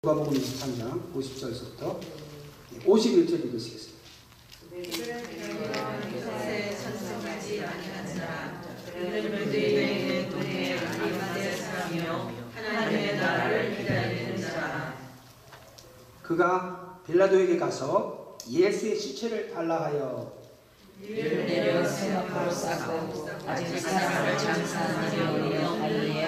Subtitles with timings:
[0.00, 1.98] 누가복음 23장 50절부터
[2.86, 3.98] 51절 읽으시겠습니다.
[16.22, 20.32] 그가 빌라도에게 가서 예수의 시체를 달라 하여
[21.02, 24.36] 이를 내려 세마포로 싸고 아직 사람을
[25.24, 26.18] 넣으니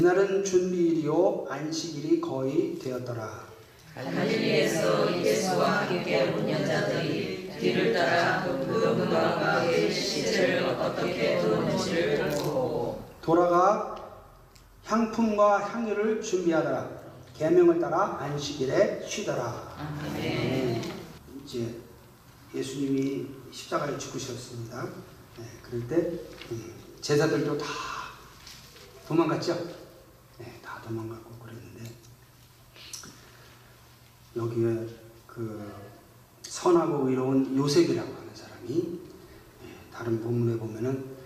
[0.00, 3.46] 이날은 준비일이요 안식일이 거의 되었더라.
[3.94, 13.96] 갈릴리에서 예수와 함께 온 여자들이 뒤를 따라 그 무덤과 그의 시체를 어떻게 두었는지를 보고 돌아가
[14.84, 16.90] 향품과 향유를 준비하더라.
[17.38, 19.76] 계명을 따라 안식일에 쉬더라.
[19.78, 20.82] 아멘.
[21.42, 21.74] 이제
[22.54, 24.90] 예수님이 십자가에 죽으셨습니다.
[25.38, 25.96] 네, 그럴 때
[26.50, 27.66] 음, 제자들도 다
[29.08, 29.85] 도망갔죠.
[30.86, 31.94] 도망갔고 그랬는데
[34.36, 35.72] 여기에 그
[36.42, 39.00] 선하고 의로운 요셉이라고 하는 사람이
[39.64, 41.16] 예, 다른 본문에 보면은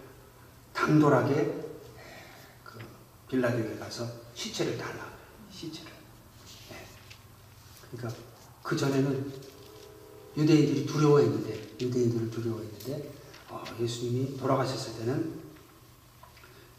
[0.72, 2.24] 당돌하게 예,
[2.64, 2.78] 그
[3.28, 5.06] 빌라도에 가서 시체를 달라
[5.50, 5.90] 시체를.
[6.72, 6.86] 예.
[7.90, 8.20] 그러니까
[8.62, 9.32] 그 전에는
[10.36, 13.12] 유대인들이 두려워했는데 유대인들을 두려워했는데
[13.50, 15.40] 어, 예수님이 돌아가셨을 때는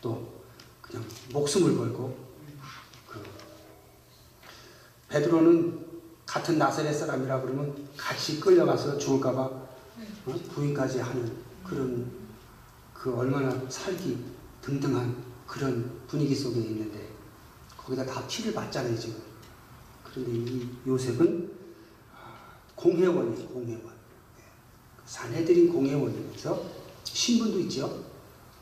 [0.01, 0.41] 또
[0.81, 2.20] 그냥 목숨을 걸고 그
[5.11, 5.85] 베드로는
[6.25, 10.39] 같은 나사렛 사람이라 그러면 같이 끌려가서 죽을까봐 어?
[10.53, 12.09] 부인까지 하는 그런
[12.93, 14.23] 그 얼마나 살기
[14.61, 17.09] 등등한 그런 분위기 속에 있는데
[17.75, 19.21] 거기다 다 피를 맞잖아요 지금
[20.03, 21.51] 그런데 이 요셉은
[22.75, 23.85] 공회원이에요, 공회원.
[23.85, 24.43] 예.
[25.05, 26.63] 사내들인 공회원이면서
[27.03, 28.03] 신분도 있죠.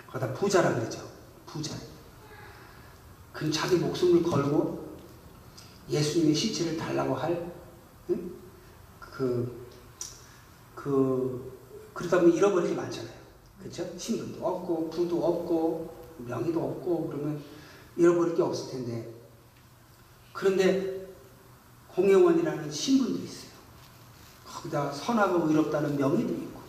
[0.08, 1.08] 거기다 부자라 그러죠.
[1.46, 1.76] 부자.
[3.32, 4.79] 그 자기 목숨을 걸고
[5.90, 7.52] 예수님의 시체를 달라고 할,
[8.10, 8.32] 응?
[9.00, 9.68] 그,
[10.76, 11.58] 그,
[11.94, 13.14] 그러다 보면 잃어버릴 게 많잖아요.
[13.60, 13.90] 그렇죠?
[13.98, 17.42] 신분도 없고, 부도 없고, 명의도 없고, 그러면
[17.98, 19.14] 잃어버릴 게 없을 텐데.
[20.32, 21.08] 그런데
[21.90, 23.50] 공회원이라는 신분도 있어요.
[24.46, 26.62] 거기다 선하고 의롭다는 명예도 있고,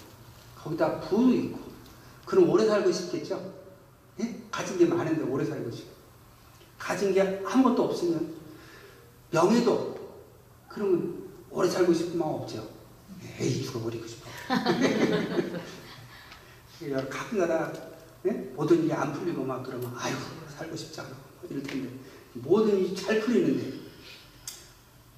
[0.56, 1.60] 거기다 부도 있고,
[2.26, 3.52] 그럼 오래 살고 싶겠죠?
[4.20, 4.42] 예?
[4.50, 5.92] 가진 게 많은데 오래 살고 싶고,
[6.78, 8.39] 가진 게 아무것도 없으면
[9.30, 9.98] 명예도
[10.68, 12.68] 그러면 오래 살고 싶은 마음 없죠?
[13.38, 14.30] 에이, 죽어버리고 싶어.
[17.10, 17.72] 가끔가다
[18.26, 18.30] 예?
[18.54, 20.14] 모든 일이 안 풀리고 막 그러면 아유
[20.48, 21.10] 살고 싶지 않아
[21.48, 21.90] 이럴 텐데
[22.34, 23.80] 모든 일이 잘 풀리는데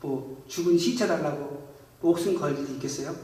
[0.00, 3.14] 뭐 죽은 시체 달라고 목숨 걸 일이 있겠어요?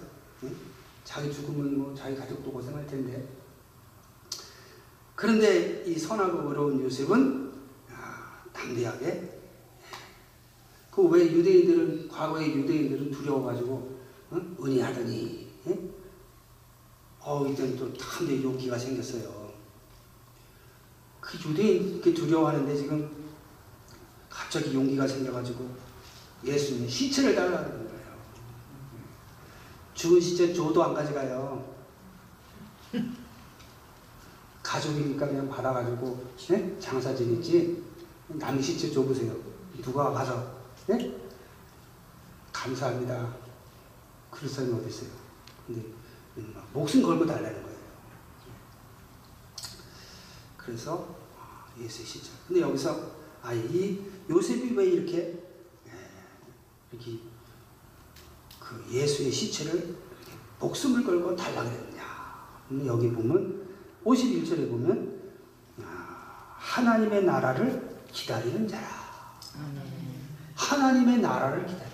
[0.45, 0.57] 응?
[1.05, 3.27] 자기 죽으면 뭐 자기 가족도 고생할 텐데.
[5.15, 7.53] 그런데 이 선하고 의로운 요셉은
[7.91, 9.38] 아, 담대하게
[10.99, 13.99] 그 왜 유대인들은 과거의 유대인들은 두려워가지고
[14.33, 14.57] 응?
[14.61, 15.95] 은혜하더니 응?
[17.21, 19.53] 어 이때는 또 담대 용기가 생겼어요.
[21.21, 23.09] 그 유대인 이렇게 두려워하는데 지금
[24.29, 25.71] 갑자기 용기가 생겨가지고
[26.45, 28.17] 예수님의 시체를 달라는 거예요.
[29.95, 31.77] 죽은 시체 줘도 안 가져가요.
[34.65, 36.77] 가족이니까 그냥 받아가지고 네?
[36.81, 37.85] 장사 지냈지
[38.27, 39.37] 남의 시체 줘보세요.
[39.81, 40.58] 누가 가서
[40.89, 41.15] 네?
[42.51, 43.37] 감사합니다.
[44.31, 45.11] 그럴 사람이 어디 있어요.
[45.67, 45.83] 근데
[46.55, 47.79] 막 목숨 걸고 달라는 거예요.
[50.57, 52.31] 그래서 아, 예수의 시체.
[52.47, 53.13] 근데 여기서
[53.43, 55.45] 아, 이 요셉이 왜 이렇게
[55.87, 55.93] 예,
[56.91, 57.19] 이렇게
[58.59, 62.65] 그 예수의 시체를 이렇게 목숨을 걸고 달라 그랬냐.
[62.71, 63.69] 음, 여기 보면
[64.07, 65.33] 51절에 보면
[65.83, 68.89] 아, 하나님의 나라를 기다리는 자라.
[70.59, 71.87] 하나님의 나라를 자라.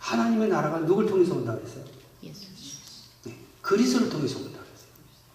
[0.00, 1.84] 하나님의 나라가 누굴 통해서 온다 그랬어요?
[3.24, 4.88] 네, 그리스도를 통해서 온다 그랬어요.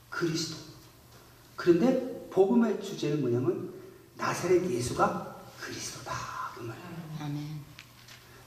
[0.10, 0.58] 그리스도.
[1.56, 3.74] 그런데 복음의 주제는 뭐냐면
[4.18, 6.14] 나사렛 예수가 그리스도다.
[6.56, 6.88] 그 말이에요.
[7.22, 7.62] 아멘.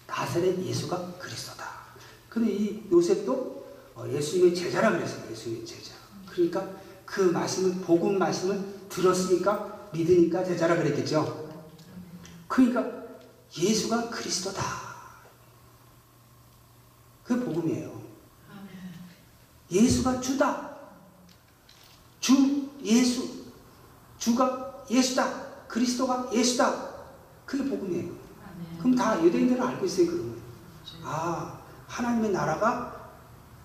[0.06, 1.64] 나사렛 예수가 그리스도다.
[2.28, 3.60] 근데 이 요셉도
[3.94, 5.28] 어, 예수님의 제자라 그랬어요.
[5.30, 5.94] 예수님의 제자.
[6.30, 6.70] 그러니까
[7.06, 11.39] 그 말씀을 복음 말씀을 들었으니까 믿으니까 제자라 그랬겠죠.
[12.50, 12.84] 그러니까
[13.56, 14.60] 예수가 그리스도다.
[17.22, 18.00] 그 복음이에요.
[19.70, 20.76] 예수가 주다.
[22.18, 23.44] 주 예수.
[24.18, 25.66] 주가 예수다.
[25.68, 26.90] 그리스도가 예수다.
[27.46, 28.10] 그게 복음이에요.
[28.80, 30.40] 그럼 다 유대인들은 알고 있어요, 그러면.
[31.04, 33.12] 아, 하나님의 나라가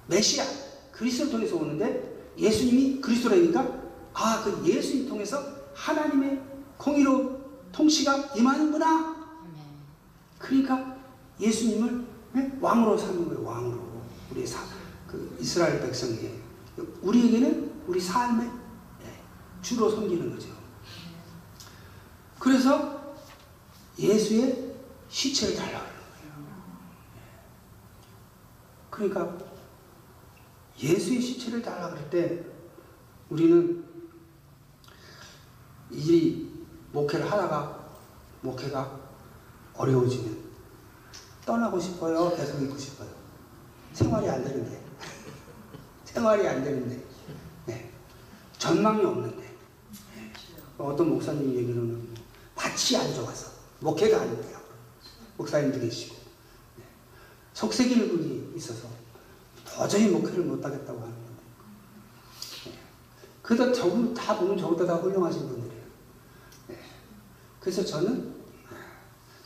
[0.05, 0.45] 메시아,
[0.91, 3.67] 그리스도를 통해서 오는데 예수님이 그리스도라니까
[4.13, 5.43] 아, 그 예수님 통해서
[5.73, 6.39] 하나님의
[6.77, 7.34] 공의로
[7.75, 9.15] 통치가 임하는구나.
[10.39, 10.97] 그러니까
[11.39, 12.05] 예수님을
[12.37, 12.57] 예?
[12.61, 13.43] 왕으로 삼는 거예요.
[13.43, 14.01] 왕으로
[14.31, 14.63] 우리 사,
[15.05, 16.41] 그 이스라엘 백성에게
[17.01, 18.49] 우리에게는 우리 삶의
[19.03, 19.21] 예,
[19.61, 20.49] 주로 섬기는 거죠.
[22.39, 23.15] 그래서
[23.99, 24.75] 예수의
[25.09, 26.67] 시체를 달라 그러는 거예요.
[27.17, 27.21] 예.
[28.89, 29.37] 그러니까
[30.81, 32.45] 예수의 시체를 달라 그럴 때
[33.29, 33.83] 우리는
[35.91, 36.44] 이
[36.95, 37.89] 목회를 하다가
[38.39, 38.99] 목회가
[39.73, 40.45] 어려워지면
[41.45, 42.33] 떠나고 싶어요.
[42.35, 43.09] 계속 있고 싶어요.
[43.93, 44.81] 생활이 안 되는데.
[46.05, 47.03] 생활이 안 되는데.
[47.65, 47.91] 네.
[48.57, 49.43] 전망이 없는데.
[50.15, 50.33] 네.
[50.77, 52.15] 어떤 목사님 얘기로는
[52.55, 53.51] 밭이 안 좋아서
[53.81, 54.57] 목회가 안 돼요.
[55.37, 56.15] 목사님도 계시고.
[56.77, 56.83] 네.
[57.53, 58.87] 속색이는 분이 있어서
[59.65, 61.41] 도저히 목회를 못 하겠다고 하는 건데.
[62.65, 62.79] 네.
[63.41, 65.64] 그래도 저분 다 보면 저보다 다 훌륭하신 분들이에요.
[67.65, 67.71] 네.
[67.71, 68.35] 그래서 저는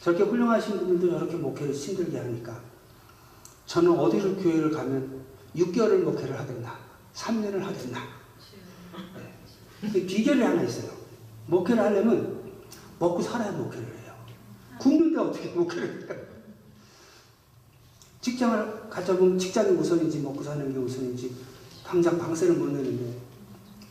[0.01, 2.61] 저렇게 훌륭하신 분들도 저렇게 목회를 힘들게 하니까
[3.65, 5.23] 저는 어디를 교회를 가면
[5.55, 6.77] 6개월을 목회를 하겠나
[7.13, 7.99] 3년을 하겠나
[9.15, 9.89] 네.
[9.93, 10.91] 그 비결이 하나 있어요
[11.47, 12.43] 목회를 하려면
[12.99, 14.13] 먹고 살아야 목회를 해요
[14.79, 16.29] 굶는데 어떻게 목회를 해요
[18.19, 21.33] 직장을 가져보면 직장이 우선인지 먹고 사는 게 우선인지
[21.85, 23.17] 당장 방세를 못 내는데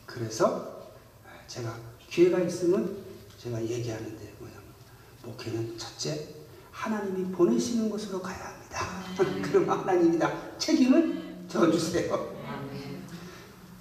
[0.04, 0.90] 그래서
[1.46, 1.74] 제가
[2.10, 3.07] 기회가 있으면
[3.38, 4.64] 제가 얘기하는데 뭐냐면
[5.24, 6.34] 목회는 첫째
[6.72, 8.86] 하나님이 보내시는 곳으로 가야 합니다.
[9.42, 12.36] 그럼 하나님이 다 책임을 져주세요.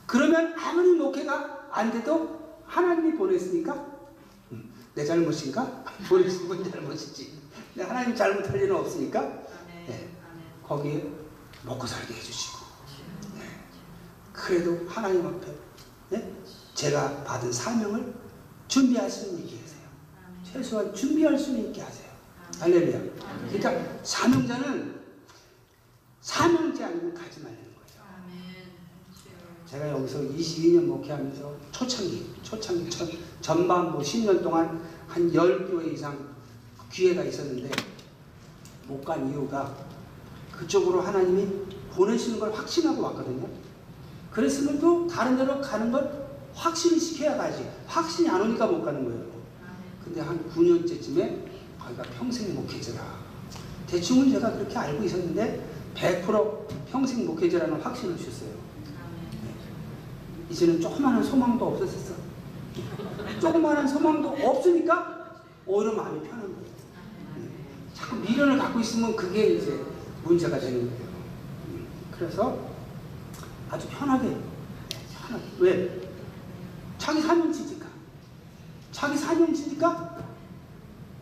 [0.06, 3.74] 그러면 아무리 목회가 안 돼도 하나님이 보냈으니까
[4.52, 5.84] 음, 내 잘못인가?
[6.08, 7.38] 보내신 분 잘못이지.
[7.78, 9.22] 하나님 잘못할 일은 없으니까
[9.88, 10.10] 네,
[10.64, 11.12] 거기에
[11.64, 12.58] 먹고 살게 해주시고
[13.36, 13.42] 네,
[14.34, 15.54] 그래도 하나님 앞에
[16.10, 16.34] 네,
[16.74, 18.27] 제가 받은 사명을
[18.68, 19.88] 준비할 수 있게 하세요.
[20.44, 22.08] 최소한 준비할 수 있게 하세요.
[22.60, 23.00] 할렐루야.
[23.52, 24.98] 그러니까 사명자는
[26.22, 27.78] 사명제 아니면 가지 말라는 거예요.
[29.66, 33.08] 제가 여기서 22년 목회하면서 초창기, 초창기 전,
[33.42, 36.36] 전반 뭐 10년 동안 한 10교회 이상
[36.92, 37.70] 기회가 있었는데
[38.88, 39.76] 못 간 이유가
[40.52, 41.46] 그쪽으로 하나님이
[41.94, 43.48] 보내시는 걸 확신하고 왔거든요.
[44.32, 46.27] 그랬으면 또 다른 데로 가는 걸
[46.58, 47.70] 확신을 시켜야 가지.
[47.86, 49.26] 확신이 안 오니까 못 가는 거예요.
[50.04, 51.46] 근데 한 9년째쯤에
[51.80, 53.00] 거기가 평생 목회자라.
[53.86, 55.66] 대충은 제가 그렇게 알고 있었는데
[55.96, 58.50] 100% 평생 목회자라는 확신을 주셨어요.
[60.50, 62.16] 이제는 조그마한 소망도 없어졌어.
[63.40, 66.68] 조그마한 소망도 없으니까 오히려 마음이 편한 거예요.
[67.94, 69.80] 자꾸 미련을 갖고 있으면 그게 이제
[70.24, 71.08] 문제가 되는 거예요.
[72.12, 72.58] 그래서
[73.70, 74.38] 아주 편하게,
[75.28, 75.44] 편하게.
[75.60, 76.07] 왜?
[76.98, 77.86] 자기 사명치니까.
[78.92, 80.18] 자기 사명치니까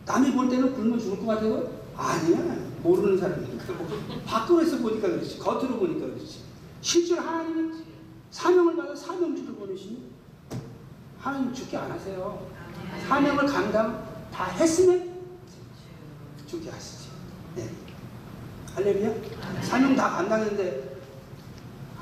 [0.06, 2.38] 남이 볼 때는 굶어 죽을 것 같아도 아니야.
[2.82, 3.72] 모르는 사람이니까.
[3.74, 3.88] 뭐
[4.24, 5.38] 밖으로서 보니까 그렇지.
[5.38, 6.40] 겉으로 보니까 그렇지.
[6.80, 7.84] 실제로 하나님이
[8.30, 10.10] 사명을 받아 사명주를 보내시니
[11.18, 12.46] 하나님 죽게 안 하세요.
[13.08, 15.16] 사명을 감당 다 했으면
[16.46, 17.08] 죽게 하시지.
[17.56, 17.68] 네.
[18.74, 19.14] 할렐루야.
[19.62, 20.96] 사명 다 감당했는데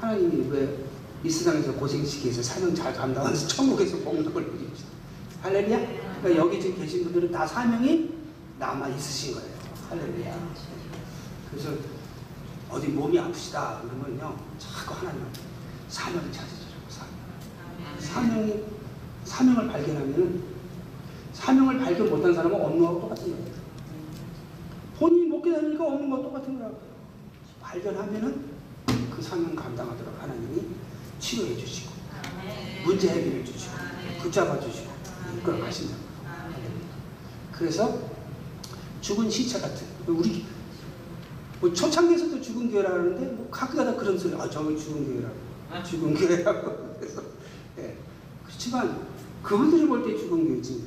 [0.00, 0.84] 하나님이 왜
[1.24, 4.84] 이 세상에서 고생시키기 위해서 사명 잘 감당해서 천국에서 복락을 누리지.
[5.40, 5.78] 할렐루야.
[6.20, 8.10] 그러니까 여기 지금 계신 분들은 다 사명이
[8.58, 9.48] 남아 있으신 거예요.
[9.88, 10.48] 할렐루야.
[11.50, 11.70] 그래서
[12.68, 15.22] 어디 몸이 아프시다 그러면요 자꾸 하나님
[15.88, 17.14] 사명을 찾으시라고 사명.
[17.98, 18.62] 사명이
[19.24, 20.42] 사명을 발견하면은
[21.32, 23.54] 사명을 발견 못한 사람은 없는 거하고 똑같은 거예요.
[24.98, 26.78] 본인이 못 깨달으니까 없는 거 똑같은 거라고.
[27.62, 28.44] 발견하면은
[29.16, 30.83] 그 사명 감당하도록 하나님이
[31.24, 31.90] 치료해 주시고
[32.84, 33.72] 문제 해결해 주시고
[34.20, 34.90] 붙잡아 주시고
[35.38, 35.96] 이끌어 가신다.
[37.50, 37.98] 그래서
[39.00, 40.44] 죽은 시체 같은 우리
[41.60, 45.82] 뭐 초창기에서도 죽은 교회라 하는데 뭐 가끔가다 그런 소리 아 저기 죽은 교회라고.
[45.82, 46.96] 죽은 교회라고.
[47.00, 47.22] 그래서
[47.78, 47.96] 예.
[48.44, 49.06] 그렇지만
[49.42, 50.84] 그분들이 볼 때 죽은 교회지.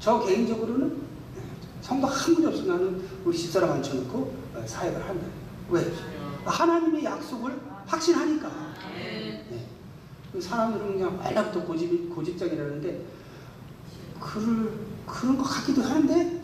[0.00, 0.96] 저 개인적으로는
[1.36, 1.42] 예,
[1.80, 4.18] 성도 한 분이 없으면 나는 우리 집사람 앉혀놓고
[4.54, 5.26] 어, 사역을 한다.
[5.70, 5.92] 왜?
[6.44, 7.52] 하나님의 약속을
[7.86, 8.74] 확신하니까
[10.40, 13.04] 사람들은 그냥 말라부터 고집 고집적이라는데
[14.20, 14.72] 그를
[15.06, 16.42] 그런 것 같기도 하는데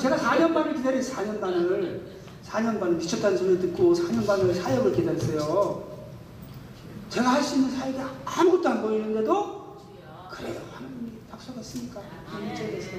[0.00, 1.16] 제가 4년 반을 기다렸어요.
[1.16, 2.02] 4년 반을
[2.46, 5.86] 4년 반을 미쳤다는 소리 듣고 4년 반을 사역을 기다렸어요.
[7.10, 9.76] 제가 할 수 있는 사역이 아무것도 안 보이는데도
[10.30, 10.60] 그래요.
[10.72, 12.00] 하나님이 약속했으니까
[12.32, 12.90] 문제에서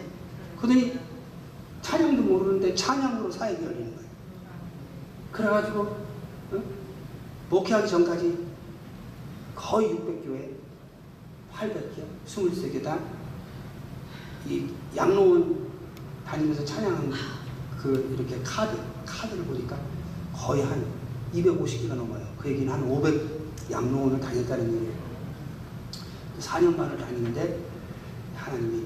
[0.60, 1.00] 그들이
[1.82, 4.10] 찬양도 모르는데 찬양으로 사역이 열리는 거예요.
[5.32, 6.64] 그래가지고 어?
[7.50, 8.49] 목회하기 전까지
[9.60, 10.56] 거의 600교회,
[11.54, 15.68] 800교, 23개 다이 양로원
[16.26, 17.12] 다니면서 찬양한
[17.78, 19.78] 그 이렇게 카드 카드를 보니까
[20.34, 20.86] 거의 한
[21.34, 22.26] 250개가 넘어요.
[22.38, 24.94] 그 얘기는 한 500 양로원을 다녔다는 얘기예요.
[26.40, 27.60] 4년 반을 다니는데
[28.36, 28.86] 하나님이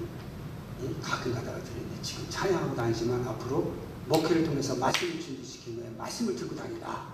[0.81, 3.73] 이 가끔 가다가 들었는데 지금 찬양하고 다니지만 앞으로
[4.07, 5.91] 목회를 통해서 말씀을 준비시킨 거예요.
[5.97, 7.12] 말씀을 들고 다니다.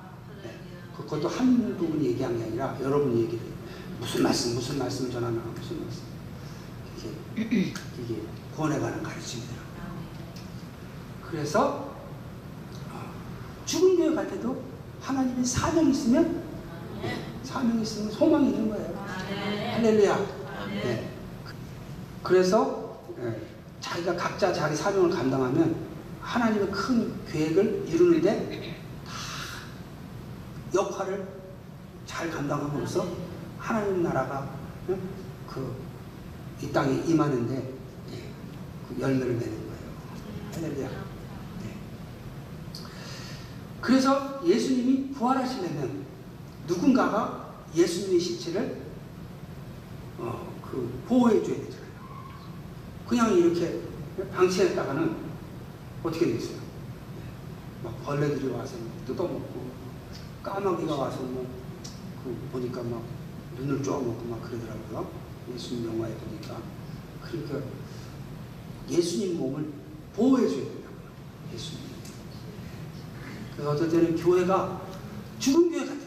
[1.00, 1.06] 네.
[1.06, 3.40] 그것도 한 부분이 얘기한 게 아니라 여러분이 얘기를.
[4.00, 6.04] 무슨 말씀, 무슨 말씀을 전하나, 무슨 말씀.
[7.36, 8.22] 이게, 이게
[8.56, 9.70] 구원에 관한 가르침이더라고요.
[11.30, 11.96] 그래서
[12.92, 13.14] 어,
[13.66, 14.62] 죽은 교회 갈 때도
[15.02, 16.44] 하나님의 사명이 있으면
[17.44, 19.06] 사명이 있으면 소망이 있는 거예요.
[19.76, 20.18] 할렐루야.
[20.84, 21.12] 네.
[22.22, 23.42] 그래서 예,
[23.80, 25.76] 자기가 각자 자기 사명을 감당하면
[26.22, 28.69] 하나님의 큰 계획을 이루는데 다
[30.74, 31.28] 역할을
[32.06, 33.08] 잘 감당함으로써
[33.58, 34.50] 하나님 나라가
[35.48, 35.90] 그
[36.62, 37.56] 이 땅에 임하는데
[38.12, 38.24] 예,
[38.88, 39.80] 그 열매를 내는 거예요.
[40.54, 40.90] 할렐루야.
[40.90, 41.78] 네.
[43.80, 46.06] 그래서 예수님이 부활하시려면
[46.68, 48.82] 누군가가 예수님의 시체를
[50.18, 51.90] 어, 그 보호해 줘야 되잖아요.
[53.08, 53.82] 그냥 이렇게
[54.34, 55.16] 방치했다가는
[56.04, 56.60] 어떻게 되겠어요?
[57.84, 59.70] 막 벌레들이 와서 막 뜯어먹고
[60.44, 61.60] 까마귀가 와서 뭐
[62.24, 63.02] 그 보니까 막
[63.58, 65.10] 눈을 쪼아먹고 막 그러더라고요.
[65.54, 66.62] 예수님 영화에 보니까
[67.22, 67.60] 그러니까
[68.90, 69.72] 예수님 몸을
[70.16, 71.10] 보호해 줘야 된다고요.
[71.54, 71.80] 예수님.
[73.54, 74.82] 그래서 어떨 때는 교회가
[75.40, 76.06] 죽은 교회 같아도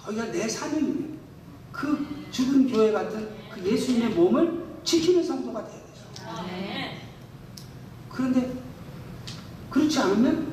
[0.00, 1.18] 거기가 내 사명이면
[1.72, 6.04] 그 죽은 교회 같은 그 예수님의 몸을 지키는 성도가 돼야 되죠.
[8.10, 8.62] 그런데
[9.70, 10.52] 그렇지 않으면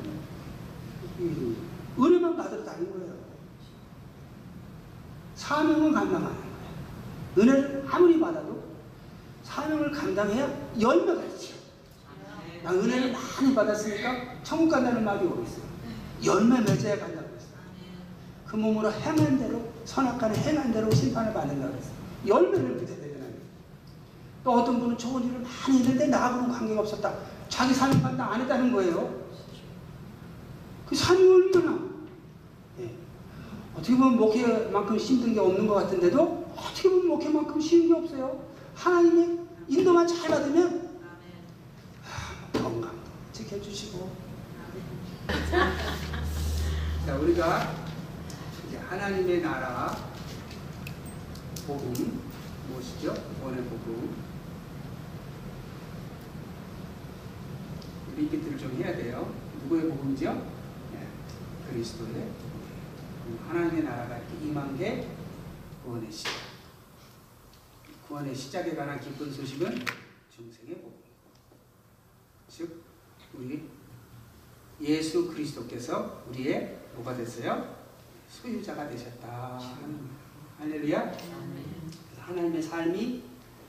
[1.96, 3.14] 이 은혜만 받으러 다니는 거예요.
[5.34, 6.46] 사명은 감당하는 거예요.
[7.38, 8.62] 은혜를 아무리 받아도
[9.44, 10.50] 사명을 감당해야
[10.80, 11.54] 열매가 있죠.
[12.62, 15.64] 나 은혜를 많이 받았으니까 천국 간다는 말이 오고 있어요.
[16.24, 17.50] 열매 맺어야 간다고 했어요.
[18.46, 21.94] 그 몸으로 행한 대로 선악간에 행한 대로 심판을 받는다고 했어요.
[22.26, 23.32] 열매를 맺어야 되잖아요.
[24.42, 27.14] 또 어떤 분은 좋은 일을 많이 했는데 나하고는 관계가 없었다.
[27.48, 29.26] 자기 사명 감당 안 했다는 거예요.
[30.86, 31.85] 그 사명이 얼마나 예.
[33.76, 38.42] 어떻게 보면 목회만큼 힘든 게 없는 것 같은데도 어떻게 보면 목회만큼 쉬운 게 없어요.
[38.74, 40.98] 하나님의 인도만 잘 받으면
[42.02, 42.98] 하, 건강도
[43.32, 44.10] 지켜주시고
[47.04, 47.74] 자 우리가
[48.66, 49.94] 이제 하나님의 나라
[51.66, 52.22] 복음
[52.70, 53.14] 무엇이죠?
[53.42, 54.16] 원의 복음
[58.16, 59.30] 리피트를 좀 해야 돼요.
[59.62, 60.32] 누구의 복음이죠?
[60.92, 61.06] 네,
[61.68, 62.55] 그리스도의.
[63.48, 65.08] 하나님의 나라가 임한 게
[65.84, 66.32] 구원의 시작.
[68.06, 69.84] 구원의 시작에 관한 기쁜 소식은
[70.34, 70.96] 중생의 복음.
[72.48, 72.82] 즉
[73.34, 73.68] 우리
[74.80, 77.76] 예수 그리스도께서 우리의 뭐가 됐어요?
[78.28, 79.60] 소유자가 되셨다.
[80.58, 81.16] 할렐루야.
[82.18, 83.22] 하나님의 삶이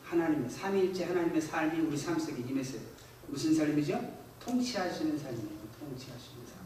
[0.03, 2.81] 하나님의 삼위일체 하나님의 삶이 우리 삶 속에 임했어요.
[3.27, 3.99] 무슨 삶이죠?
[4.39, 5.57] 통치하시는 삶이에요.
[5.79, 6.57] 통치하시는 삶.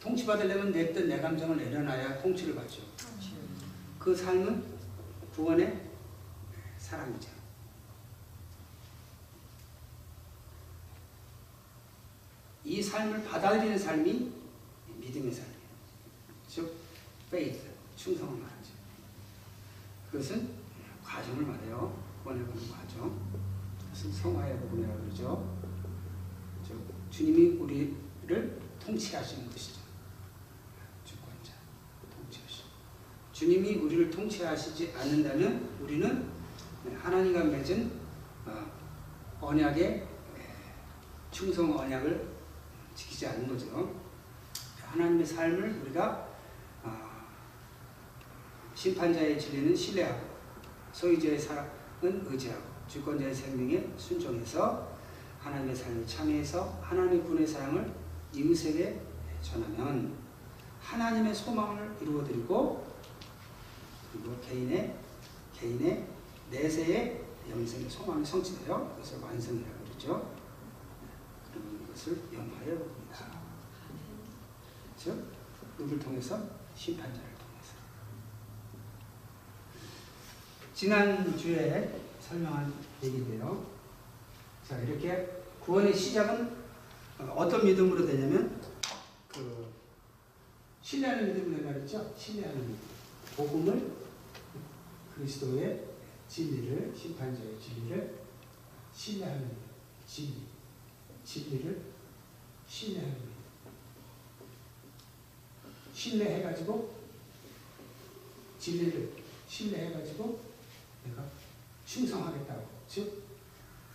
[0.00, 2.82] 통치받으려면 내 뜻, 내 감정을 내려놔야 통치를 받죠.
[3.98, 4.64] 그 삶은
[5.34, 5.88] 구원의
[6.78, 7.28] 사랑이죠.
[12.64, 14.32] 이 삶을 받아들이는 삶이
[14.98, 15.60] 믿음의 삶이에요.
[16.46, 16.74] 즉,
[17.26, 18.72] faith, 충성을 말하죠.
[20.10, 20.50] 그것은
[21.04, 22.02] 과정을 말해요.
[22.22, 23.18] 구원을 받는 과정.
[23.80, 25.58] 그것은 성화의 복음이라고 그러죠.
[26.66, 26.80] 즉,
[27.10, 29.80] 주님이 우리를 통치하시는 것이죠.
[31.04, 31.52] 주권자,
[32.14, 32.68] 통치하시고.
[33.40, 36.28] 주님이 우리를 통치하시지 않는다면 우리는
[36.94, 37.90] 하나님과 맺은
[38.44, 38.70] 어,
[39.40, 40.06] 언약의
[41.30, 42.28] 충성 언약을
[42.94, 43.96] 지키지 않는 거죠.
[44.84, 46.28] 하나님의 삶을 우리가
[46.82, 47.24] 아,
[48.74, 50.20] 심판자의 진리는 신뢰하고
[50.92, 51.70] 소유자의 사랑은
[52.02, 54.86] 의지하고 주권자의 생명에 순종해서
[55.40, 57.90] 하나님의 삶에 참여해서 하나님의 군의 사랑을
[58.34, 59.00] 이웃에게
[59.40, 60.14] 전하면
[60.82, 62.89] 하나님의 소망을 이루어드리고
[64.12, 64.96] 그리고 개인의
[65.58, 66.06] 개인의
[66.50, 70.34] 내세의 영생의 소망이 성취되어 그것을 완성이라고 그러죠.
[71.52, 73.26] 그런 것을 연하여 봅니다.
[74.96, 75.32] 즉
[75.78, 76.38] 누굴 통해서
[76.74, 77.74] 심판자를 통해서.
[80.74, 83.66] 지난 주에 설명한 얘기인데요.
[84.66, 86.58] 자 이렇게 구원의 시작은
[87.18, 88.60] 어떤 믿음으로 되냐면
[89.28, 89.70] 그
[90.82, 92.14] 신뢰하는 내가 그랬죠.
[92.16, 92.78] 신뢰하는 믿음.
[93.36, 93.99] 복음을
[95.20, 95.84] 그리스도의
[96.28, 98.20] 진리를 심판자의 진리를
[98.94, 99.56] 신뢰하는 일.
[100.06, 100.34] 진리
[101.24, 101.82] 진리를
[102.66, 103.30] 신뢰하는 일.
[105.92, 106.94] 신뢰해가지고
[108.58, 109.12] 진리를
[109.46, 110.40] 신뢰해가지고
[111.04, 111.24] 내가
[111.84, 113.22] 충성하겠다고 즉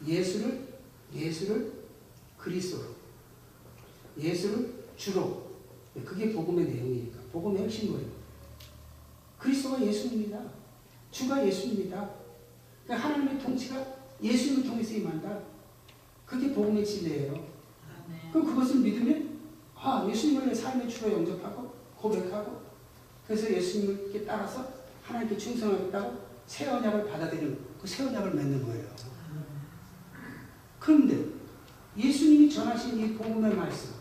[0.05, 0.79] 예수를
[1.13, 1.85] 예수를
[2.37, 2.93] 그리스도로
[4.17, 5.55] 예수를 주로
[6.05, 8.11] 그게 복음의 내용이니까 복음의 핵심이에요.
[9.39, 10.54] 그리스도가 예수입니다.
[11.15, 12.09] 주가 예수입니다.
[12.83, 13.81] 그러니까 하나님의 통치가
[14.21, 15.39] 예수님을 통해서 임한다.
[16.25, 17.41] 그게 복음의 진리예요.
[18.33, 19.39] 그럼 그것을 믿으면
[19.75, 22.63] 아 예수님을 내 삶의 주로 영접하고 고백하고
[23.25, 24.67] 그래서 예수님을 이렇게 따라서
[25.03, 28.85] 하나님께 충성하겠다고 새 언약을 받아들이는 그새 언약을 맺는 거예요.
[30.79, 31.29] 그런데
[31.95, 33.91] 예수님이 전하신 이 복음의 말씀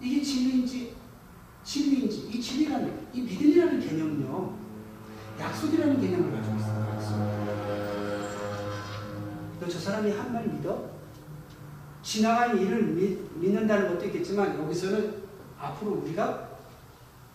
[0.00, 0.94] 이게 진리인지
[1.62, 4.59] 진리인지 이 진리라는 이 믿음이라는 개념은요
[5.40, 6.94] 약속이라는 개념을 가지고 있어요.
[6.94, 7.10] 약속.
[9.60, 10.90] 너저 사람이 한 말 믿어?
[12.02, 15.14] 지나간 일을 믿, 믿는다는 것도 있겠지만 여기서는
[15.58, 16.48] 앞으로 우리가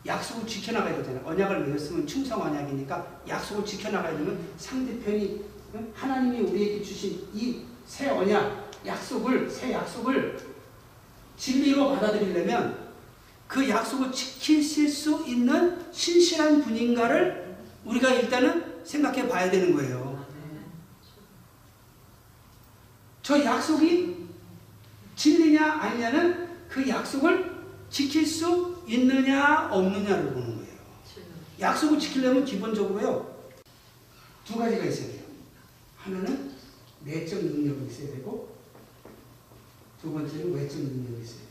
[0.05, 1.21] 약속을 지켜나가야 되잖아요.
[1.25, 5.45] 언약을 맺었으면 충성 언약이니까 약속을 지켜나가야 되면 상대편이
[5.75, 5.91] 응?
[5.93, 10.39] 하나님이 우리에게 주신 이 새 언약, 약속을 새 약속을
[11.37, 12.75] 진리로 받아들이려면
[13.47, 17.44] 그 약속을 지키실 수 있는 신실한 분인가를
[17.85, 20.25] 우리가 일단은 생각해 봐야 되는 거예요.
[23.21, 24.27] 저 약속이
[25.15, 27.55] 진리냐 아니냐는 그 약속을
[27.89, 30.75] 지킬 수 있느냐 없느냐를 보는 거예요.
[31.59, 33.33] 약속을 지키려면 기본적으로요
[34.45, 35.23] 두 가지가 있어야 돼요.
[35.97, 36.51] 하나는
[37.03, 38.55] 내적 능력이 있어야 되고
[40.01, 41.49] 두 번째는 외적 능력이 있어야 돼요.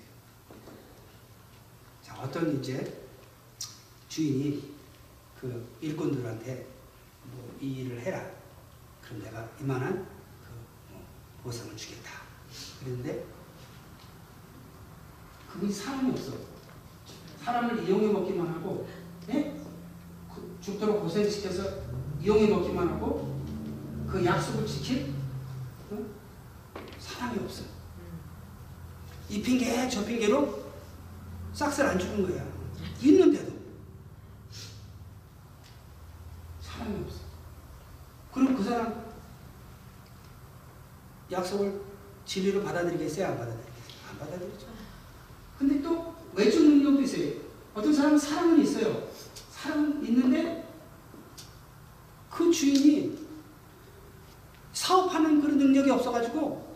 [2.02, 3.02] 자 어떤 이제
[4.08, 4.73] 주인이
[5.44, 6.66] 그 일꾼들한테
[7.30, 8.24] 뭐 이 일을 해라.
[9.02, 10.06] 그럼 내가 이만한
[10.42, 11.04] 그뭐
[11.42, 12.10] 보상을 주겠다.
[12.80, 13.26] 그런데
[15.52, 16.32] 그분이 사람이 없어.
[17.42, 18.88] 사람을 이용해 먹기만 하고,
[19.28, 19.54] 예?
[20.34, 21.62] 그 죽도록 고생시켜서
[22.22, 23.38] 이용해 먹기만 하고,
[24.08, 25.12] 그 약속을 지킬
[25.90, 26.04] 어?
[26.98, 27.64] 사람이 없어.
[29.28, 30.64] 이 핑계 저 핑계로
[31.52, 32.46] 싹쓸 안 죽은 거야.
[33.02, 33.53] 있는데도
[36.84, 37.20] 사람이 없어.
[38.32, 39.04] 그럼 그 사람
[41.30, 41.80] 약속을
[42.26, 43.26] 진리로 받아들이겠어요?
[43.26, 44.10] 안 받아들이겠어요?
[44.10, 44.66] 안 받아들이죠.
[45.58, 47.32] 근데 또 외적 능력도 있어요.
[47.74, 49.08] 어떤 사람은 사랑은 있어요.
[49.50, 50.68] 사랑은 있는데
[52.30, 53.24] 그 주인이
[54.72, 56.74] 사업하는 그런 능력이 없어가지고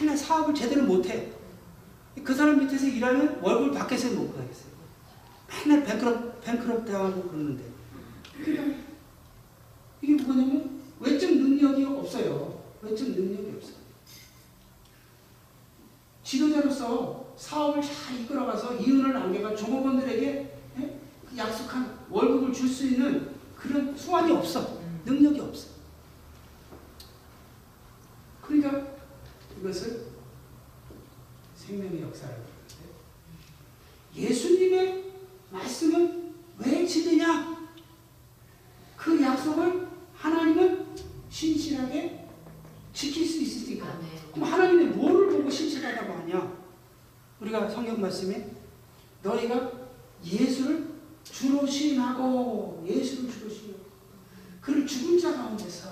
[0.00, 1.32] 맨날 사업을 제대로 못해.
[2.24, 4.14] 그 사람 밑에서 일하면 월급을 받겠어요?
[4.14, 4.68] 못 받겠어요?
[5.48, 7.64] 맨날 뱅크럽, 뱅크럽 당하고 그러는데.
[8.42, 8.87] 그러니까
[10.28, 12.62] 뭐냐면 외적 능력이 없어요.
[12.82, 13.76] 외적 능력이 없어요.
[16.22, 21.00] 지도자로서 사업을 잘 이끌어가서 이윤을 남겨가 종업원들에게 예?
[21.28, 24.78] 그 약속한 월급을 줄 수 있는 그런 수완이 없어.
[25.04, 25.68] 능력이 없어.
[28.42, 28.86] 그러니까
[29.58, 30.06] 이것을
[31.56, 32.54] 생명의 역사라고 하는데
[34.14, 35.12] 예수님의
[35.50, 37.58] 말씀은 왜 진리냐?
[38.96, 39.87] 그 약속을
[41.78, 42.26] 신실하게
[42.92, 43.86] 지킬 수 있으니까.
[43.86, 44.08] 아멘.
[44.34, 46.58] 그럼 하나님이 뭐를 보고 신실하다고 하냐?
[47.40, 48.50] 우리가 성경 말씀에
[49.22, 49.70] 너희가
[50.24, 50.88] 예수를
[51.22, 53.78] 주로 신하고 예수를 주로 신하고
[54.60, 55.88] 그를 죽은 자 가운데서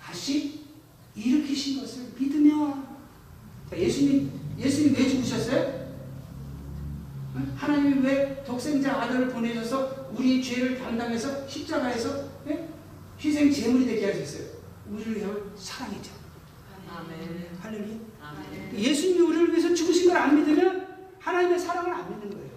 [0.00, 0.60] 다시
[1.16, 2.82] 일으키신 것을 믿으며
[3.68, 5.90] 자, 예수님 예수님 왜 죽으셨어요?
[7.36, 7.52] 응?
[7.56, 12.69] 하나님이 왜 독생자 아들을 보내셔서 우리의 죄를 담당해서 십자가에서 예?
[13.22, 14.48] 희생 제물이 되게 하셨어요.
[14.90, 16.12] 우리를 위한 사랑이죠.
[16.90, 17.56] 아멘.
[17.60, 17.96] 할렐루야.
[18.22, 18.78] 아멘.
[18.78, 20.88] 예수님이 우리를 위해서 죽으신 걸 안 믿으면
[21.20, 22.50] 하나님의 사랑을 안 믿는 거예요.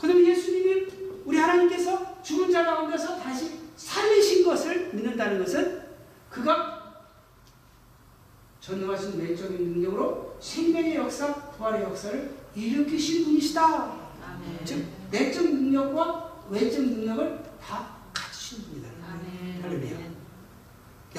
[0.00, 0.86] 그다음에 예수님이
[1.24, 5.82] 우리 하나님께서 죽은 자 가운데서 다시 살리신 것을 믿는다는 것은
[6.30, 7.04] 그가
[8.60, 13.64] 전능하신 내적인 능력으로 생명의 역사, 부활의 역사를 일으키신 분이시다.
[13.64, 14.64] 아멘.
[14.64, 18.88] 즉 내적 능력과 외적 능력을 다 갖추신 분이다.
[19.10, 19.62] 아멘.
[19.62, 20.00] 할렐루야.
[20.00, 20.10] 야,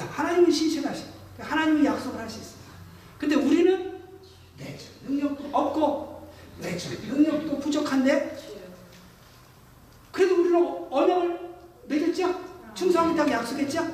[0.02, 1.04] 하나님은 신실하시.
[1.38, 2.64] 하나님은 약속을 있어요.
[3.18, 4.00] 근데 우리는
[4.58, 6.28] 내적 능력도 없고
[6.60, 8.38] 외적 능력도 부족한데
[10.12, 11.54] 그래도 우리는 언약을
[11.88, 12.40] 맺었죠?
[12.74, 13.86] 충성하겠다고 약속했죠?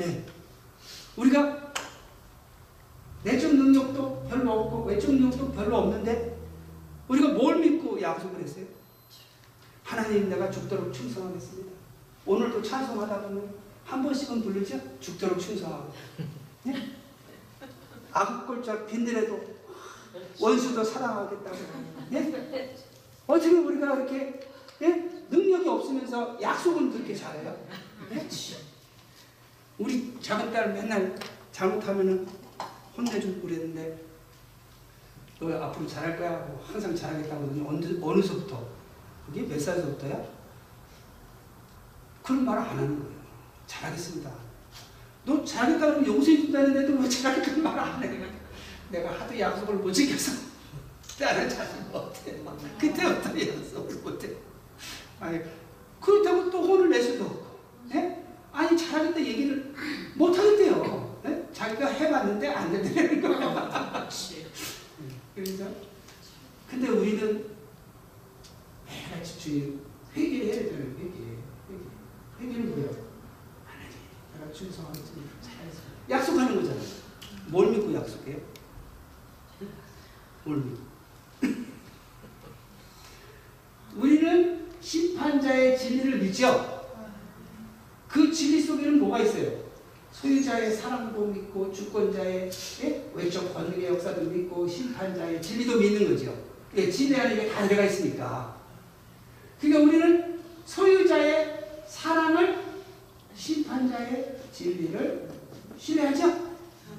[0.00, 0.24] 예.
[1.16, 1.72] 우리가
[3.22, 6.36] 내적 능력도 별로 없고 외적 능력도 별로 없는데
[7.08, 8.64] 우리가 뭘 믿고 약속을 했어요?
[9.84, 11.70] 하나님 내가 죽도록 충성하겠습니다.
[12.26, 14.80] 오늘도 찬송하다 보면 한 번씩은 부르죠?
[15.00, 15.92] 죽도록 충성하고.
[16.68, 16.74] 예?
[18.12, 19.40] 악골짝 빈들에도
[20.40, 21.56] 원수도 사랑하겠다고.
[22.12, 22.76] 예?
[23.26, 24.40] 어떻게 우리가 이렇게
[24.82, 24.88] 예?
[25.30, 27.56] 능력이 없으면서 약속은 그렇게 잘해요?
[28.12, 28.28] 예?
[29.78, 31.18] 우리 작은 딸 맨날
[31.50, 32.26] 잘못하면은
[32.96, 34.04] 혼내주고 그랬는데
[35.40, 38.64] 너 앞으로 잘할 거야 하고 항상 잘하겠다고 어느, 어느서부터
[39.26, 40.24] 그게 몇 살서부터야?
[42.22, 43.11] 그런 말을 안 하는 거예요.
[43.66, 44.30] 잘하겠습니다.
[45.24, 48.26] 너 잘하겠다 그러면 용서해 준다는 데도 왜 잘하겠다는 말을 안 해?
[48.90, 50.32] 내가 하도 약속을 못 지켜서
[51.18, 52.36] 나는 자신 못해.
[52.78, 54.30] 그때부터 약속을 못해.
[55.20, 55.40] 아니,
[56.00, 57.60] 그렇다고 또 혼을 낼 수도 없고.
[57.94, 58.24] 예?
[58.52, 59.74] 아니 잘하겠다 얘기를
[60.14, 61.20] 못 하겠대요.
[61.26, 61.48] 예?
[61.52, 64.08] 자기가 해봤는데 안 된다는 거야.
[65.34, 65.64] 그래서
[66.68, 67.46] 근데 우리는
[68.86, 69.78] 매일 집중이
[70.14, 70.78] 회개해야 돼요.
[70.98, 71.18] 회개.
[71.70, 71.82] 회개.
[72.40, 72.72] 회개는?
[72.72, 73.11] 하나님,
[74.52, 75.32] 내가 충성하겠습니다.
[75.40, 76.10] 잘하겠습니다.
[76.10, 76.84] 약속하는 거잖아요.
[77.46, 78.36] 뭘 믿고 약속해요?
[80.44, 80.82] 뭘 믿고?
[83.96, 86.82] 우리는 심판자의 진리를 믿죠.
[88.08, 89.62] 그 진리 속에는 뭐가 있어요?
[90.12, 92.50] 소유자의 사랑도 믿고 주권자의
[92.82, 93.10] 예?
[93.14, 96.36] 외적 권능의 역사도 믿고 심판자의 진리도 믿는 거죠.
[96.76, 98.60] 예, 진리 안에 다 들어가 있으니까.
[99.58, 102.71] 그러니까 우리는 소유자의 사랑을
[103.42, 105.28] 심판자의 진리를
[105.76, 106.52] 신뢰하죠.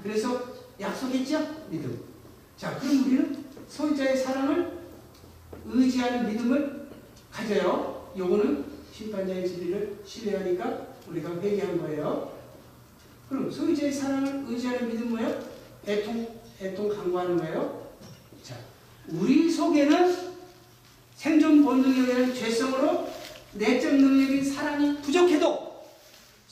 [0.04, 0.42] 그래서
[0.78, 1.68] 약속했죠.
[1.70, 2.04] 믿음.
[2.58, 4.80] 자, 그럼 우리는 소유자의 사랑을
[5.66, 6.90] 의지하는 믿음을
[7.32, 8.12] 가져요.
[8.18, 12.34] 요거는 심판자의 진리를 신뢰하니까 우리가 회개한 거예요.
[13.30, 15.42] 그럼 소유자의 사랑을 의지하는 믿음 뭐예요?
[15.88, 17.88] 애통, 애통 강구하는 거예요.
[18.44, 18.58] 자,
[19.08, 20.34] 우리 속에는
[21.16, 23.08] 생존 본능에 대한 죄성으로
[23.54, 25.63] 내적 능력인 사랑이 부족해도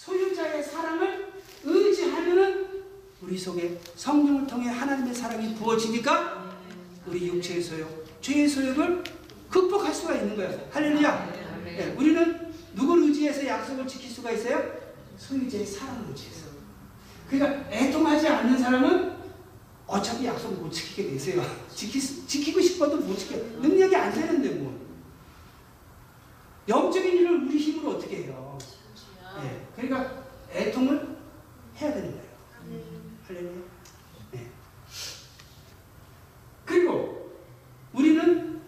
[0.02, 1.32] 소유자의 사랑을
[1.64, 2.86] 의지하면은
[3.22, 6.58] 우리 속에 성령을 통해 하나님의 사랑이 부어지니까
[7.06, 9.04] 우리 육체의 소욕, 죄의 소욕을
[9.48, 10.70] 극복할 수가 있는 거예요.
[10.72, 11.62] 할렐루야.
[11.66, 14.74] 네, 우리는 누구를 의지해서 약속을 지킬 수가 있어요?
[15.18, 16.48] 소유자의 사랑을 의지해서.
[17.30, 19.18] 그러니까 애통하지 않는 사람은
[19.86, 21.46] 어차피 약속을 못 지키게 되세요.
[21.76, 23.36] 지키, 지키고 싶어도 못 지켜.
[23.60, 24.82] 능력이 안 되는데 뭐.
[26.68, 28.58] 영적인 일을 우리 힘으로 어떻게 해요?
[29.44, 31.18] 예, 그러니까 애통을
[31.80, 32.32] 해야 되는 거예요.
[33.28, 33.62] 할렐루야.
[34.32, 34.52] 네.
[36.66, 37.42] 그리고
[37.94, 38.62] 우리는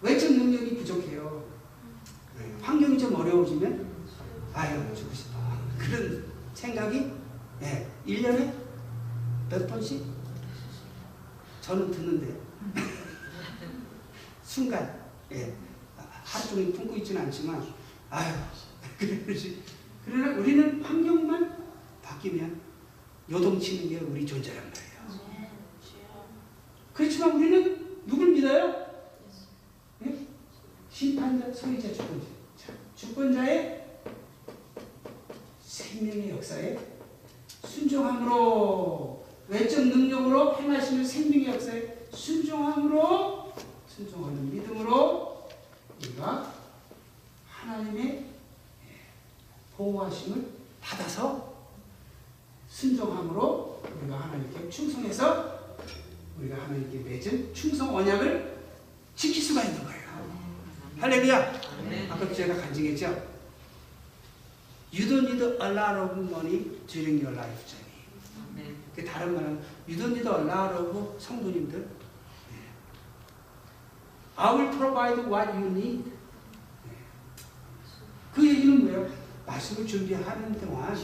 [0.00, 1.44] 외적 능력이 부족해요.
[2.38, 3.86] 네, 환경이 좀 어려워지면
[4.52, 5.36] 아유 주고 싶어.
[5.78, 7.12] 그런 생각이
[7.62, 8.52] 예, 1년에
[9.48, 10.04] 몇 번씩
[11.60, 12.38] 저는 듣는데
[14.42, 15.00] 순간
[15.32, 15.54] 예,
[16.24, 17.62] 하루 종일 품고 있지는 않지만
[18.10, 18.34] 아유
[18.98, 19.62] 그러지
[20.06, 21.66] 그러나 우리는 환경만
[22.00, 22.60] 바뀌면
[23.28, 24.86] 요동치는 게 우리 존재란 말이에요.
[26.94, 28.86] 그렇지만 우리는 누굴 믿어요?
[30.06, 30.26] 예?
[30.88, 32.26] 심판자, 소유자, 주권자.
[32.56, 33.84] 자, 주권자의
[35.60, 36.78] 생명의 역사에
[37.64, 43.52] 순종함으로 외적 능력으로 행하시는 생명의 역사에 순종함으로
[43.88, 45.48] 순종하는 믿음으로
[45.98, 46.54] 우리가
[47.48, 48.35] 하나님의
[49.76, 50.46] 보호하심을
[50.80, 51.54] 받아서
[52.68, 55.56] 순종함으로 우리가 하나님께 충성해서
[56.38, 58.56] 우리가 하나님께 맺은 충성 언약을
[59.14, 60.06] 지킬 수가 있는 거예요.
[61.00, 61.60] 할렐루야.
[62.10, 63.06] 아까 제가 간증했죠.
[64.92, 68.76] You don't need a lot of money during your life journey.
[68.94, 71.80] 그 다른 말은 You don't need a lot of 성도님들.
[71.80, 72.56] 네.
[74.36, 76.04] I will provide what you need.
[76.04, 76.92] 네.
[78.34, 79.25] 그 얘기는 뭐예요?
[79.46, 80.96] 말씀을 준비하는 동안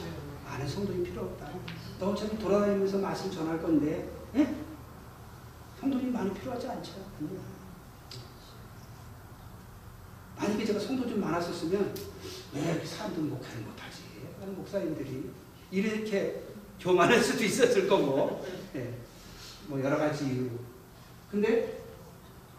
[0.44, 1.50] 많은 성도님 필요 없다.
[1.98, 4.54] 너 어차피 돌아다니면서 말씀 전할 건데, 예?
[5.80, 6.92] 성도님 많이 필요하지 않죠.
[7.20, 7.40] 아니야.
[10.36, 11.94] 만약에 제가 성도 좀 많았었으면
[12.54, 14.02] 왜 이렇게 사람들 목회를 못하지?
[14.40, 15.30] 다른 목사님들이
[15.70, 16.42] 이렇게
[16.80, 18.98] 교만할 수도 있었을 거고, 예.
[19.68, 20.50] 뭐 여러 가지 이유로.
[21.30, 21.84] 근데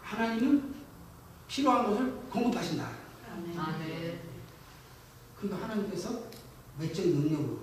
[0.00, 0.74] 하나님은
[1.46, 2.88] 필요한 것을 공급하신다.
[5.44, 6.22] 그러니까 하나님께서
[6.78, 7.58] 외적 능력으로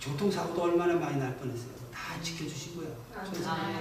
[0.00, 1.72] 교통사고도 얼마나 많이 날 뻔했어요.
[1.92, 2.96] 다 지켜주신 거예요.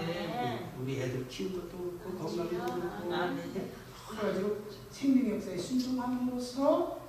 [0.07, 3.09] 예, 우리 애들 키운 것도 그렇고 건강도 그렇고
[3.55, 3.71] 예,
[4.11, 4.57] 여러 가지로
[4.89, 7.01] 생명의 역사에 순종함으로써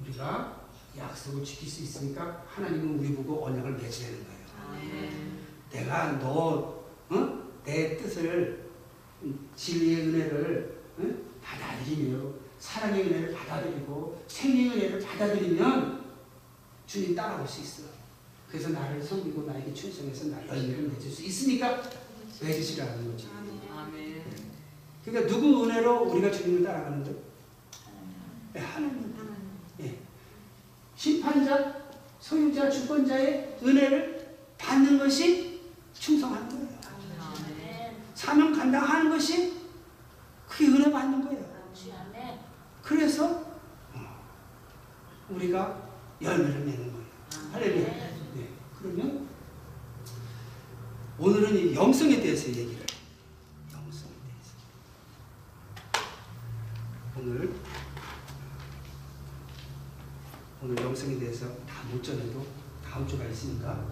[0.00, 0.60] 우리가
[0.96, 4.40] 약속을 지킬 수 있으니까 하나님은 우리 보고 언약을 맺으라는 거예요.
[5.70, 7.50] 내가 너, 어?
[7.64, 8.70] 내 뜻을
[9.22, 11.02] 음, 진리의 은혜를 어?
[11.42, 12.18] 받아들이며
[12.60, 16.04] 사랑의 은혜를 받아들이고 생명의 은혜를 받아들이면
[16.86, 17.82] 주님 따라올 수 있어.
[18.48, 21.82] 그래서 나를 섬기고 나에게 충성해서 나 열매를 맺을 수 있으니까
[22.40, 23.28] 맺으시라는 거지.
[23.72, 24.24] 아멘.
[25.04, 27.14] 그러니까 누구 은혜로 우리가 주님을 따라가는데?
[28.52, 29.14] 네, 하나님.
[29.80, 29.98] 예.
[30.96, 31.80] 심판자,
[32.18, 35.62] 소유자, 주권자의 은혜를 받는 것이
[35.94, 36.68] 충성하는 거예요.
[37.20, 37.96] 아멘.
[38.14, 39.54] 사명 사명 감당하는 것이
[40.46, 41.49] 그게 은혜 받는 거예요.
[42.90, 43.46] 그래서
[43.94, 44.26] 어,
[45.28, 45.80] 우리가
[46.20, 47.06] 열매를 맺는 거예요.
[47.52, 47.86] 할렐루야.
[48.34, 48.48] 네.
[48.76, 49.28] 그러면
[51.16, 52.84] 오늘은 이 영성에 대해서 얘기를.
[53.72, 54.56] 영성에 대해서.
[57.16, 57.54] 오늘
[60.60, 62.44] 오늘 영성에 대해서 다못 전해도
[62.84, 63.86] 다음 주가 있으니까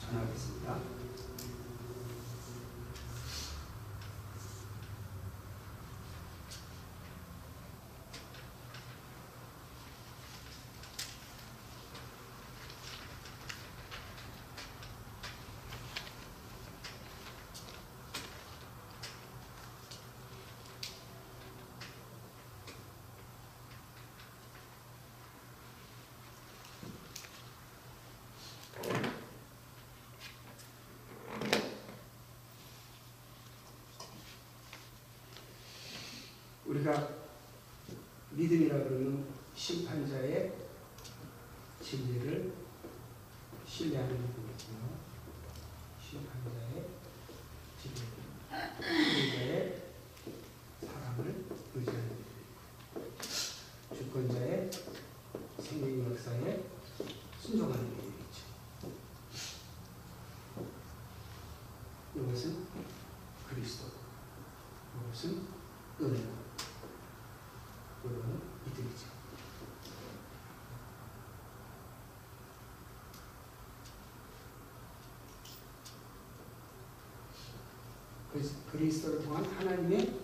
[0.00, 0.99] 전하겠습니다.
[36.70, 37.08] 우리가
[38.30, 40.52] 믿음이라 그러면 심판자의
[41.82, 42.54] 진리를
[43.66, 45.00] 신뢰하는 믿음이고요.
[46.00, 46.86] 심판자의
[47.80, 47.96] 진리,
[48.46, 49.82] 주권자의
[50.80, 54.70] 사랑을 의지하는 믿음이고, 주권자의
[55.60, 56.64] 생명 역사에
[57.40, 58.38] 순종하는 믿음이죠.
[62.14, 62.66] 이것은
[63.48, 63.90] 그리스도,
[64.94, 65.48] 이것은
[66.00, 66.40] 은혜고,
[68.04, 69.06] 이거는 믿음이죠.
[78.32, 80.14] 그리스- 그리스도를 통한 하나님의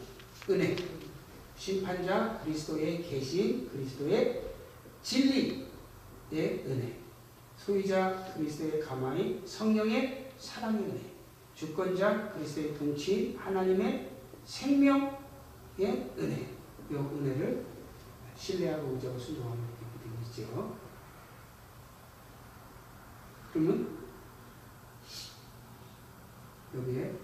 [0.51, 0.77] 은혜,
[1.57, 4.45] 심판자 그리스도의 계신 그리스도의
[5.03, 5.67] 진리의
[6.33, 6.99] 은혜,
[7.57, 11.01] 소유자 그리스도의 가만히 성령의 사랑의 은혜,
[11.55, 14.13] 주권자 그리스도의 통치 하나님의
[14.45, 15.19] 생명의
[16.19, 16.55] 은혜,
[16.91, 17.67] 이 은혜를
[18.37, 19.65] 신뢰하고 의지하고 순종하는
[20.05, 20.77] 믿음이죠.
[23.53, 23.97] 그러면
[26.77, 27.15] 여기에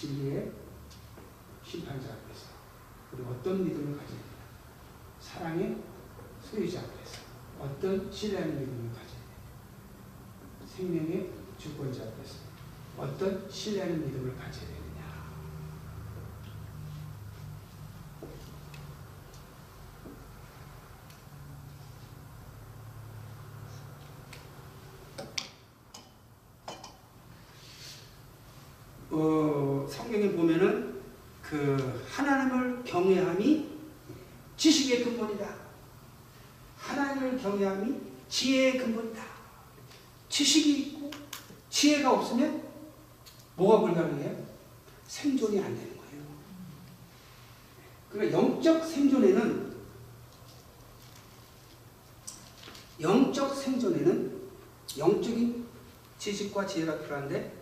[0.00, 0.50] 진리의
[1.62, 2.46] 심판자 앞에서
[3.12, 4.30] 우리 어떤 믿음을 가져야 되나?
[5.20, 5.76] 사랑의
[6.42, 7.18] 소유자 앞에서
[7.60, 9.20] 어떤 신뢰하는 믿음을 가져야
[10.58, 10.66] 되나?
[10.66, 12.38] 생명의 주권자 앞에서
[12.96, 14.80] 어떤 신뢰하는 믿음을 가져야 되느냐?
[29.10, 31.00] 어, 성경에 보면은
[31.42, 33.68] 그 하나님을 경외함이
[34.56, 35.56] 지식의 근본이다.
[36.78, 39.22] 하나님을 경외함이 지혜의 근본이다.
[40.28, 41.10] 지식이 있고
[41.68, 42.62] 지혜가 없으면
[43.56, 44.46] 뭐가 불가능해요?
[45.06, 46.24] 생존이 안 되는 거예요.
[48.10, 49.70] 그러니까 영적 생존에는
[53.00, 54.40] 영적 생존에는
[54.98, 55.66] 영적인
[56.18, 57.60] 지식과 지혜가 필요한데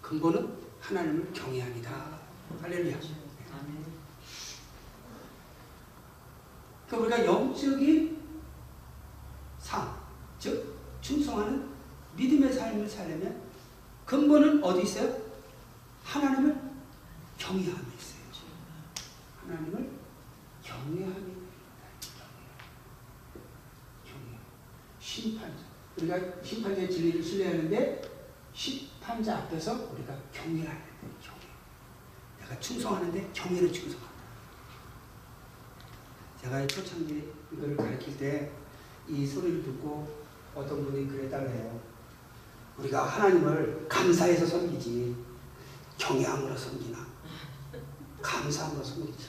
[0.00, 0.47] 근본은
[0.88, 2.18] 하나님을 경외합니다.
[2.62, 2.98] 할렐루야.
[6.88, 8.18] 그 우리가 영적인
[9.58, 9.94] 삶,
[10.38, 11.68] 즉 충성하는
[12.16, 13.42] 믿음의 삶을 살려면
[14.06, 15.14] 근본은 어디 있어요?
[16.02, 16.58] 하나님을
[17.36, 18.18] 경외함에 있어요.
[19.42, 19.90] 하나님을
[20.62, 22.24] 경외함에 있다.
[24.04, 24.38] 경외.
[24.98, 25.64] 심판자.
[25.98, 28.02] 우리가 심판자의 진리를 신뢰하는데
[28.54, 30.88] 심판자 앞에서 우리가 경외해야 돼.
[31.22, 31.44] 경외.
[32.40, 32.58] 내가
[33.32, 34.08] 충성하는데 경외를 충성한다.
[36.40, 38.58] 제가 이 초창기 이걸 가르칠 때
[39.08, 40.06] 이 소리를 듣고
[40.54, 41.80] 어떤 분이 그래달래요.
[42.78, 45.16] 우리가 하나님을 감사해서 섬기지
[45.96, 46.98] 경외함으로 섬기나
[48.20, 49.26] 감사함으로 섬기지.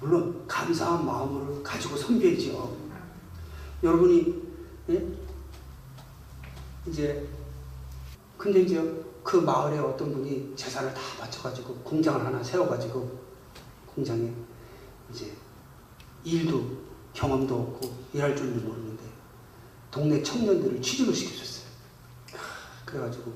[0.00, 2.76] 물론 감사한 마음을 가지고 섬겨야죠.
[3.82, 4.42] 여러분이
[4.90, 5.06] 예?
[6.86, 7.26] 이제
[8.36, 8.78] 근데 이제
[9.28, 13.26] 그 마을에 어떤 분이 재산을 다 바쳐가지고 공장을 하나 세워가지고
[13.84, 14.32] 공장에
[15.12, 15.36] 이제
[16.24, 16.78] 일도
[17.12, 19.02] 경험도 없고 일할 줄도 모르는데
[19.90, 21.68] 동네 청년들을 취직을 시켜줬어요.
[22.86, 23.34] 그래가지고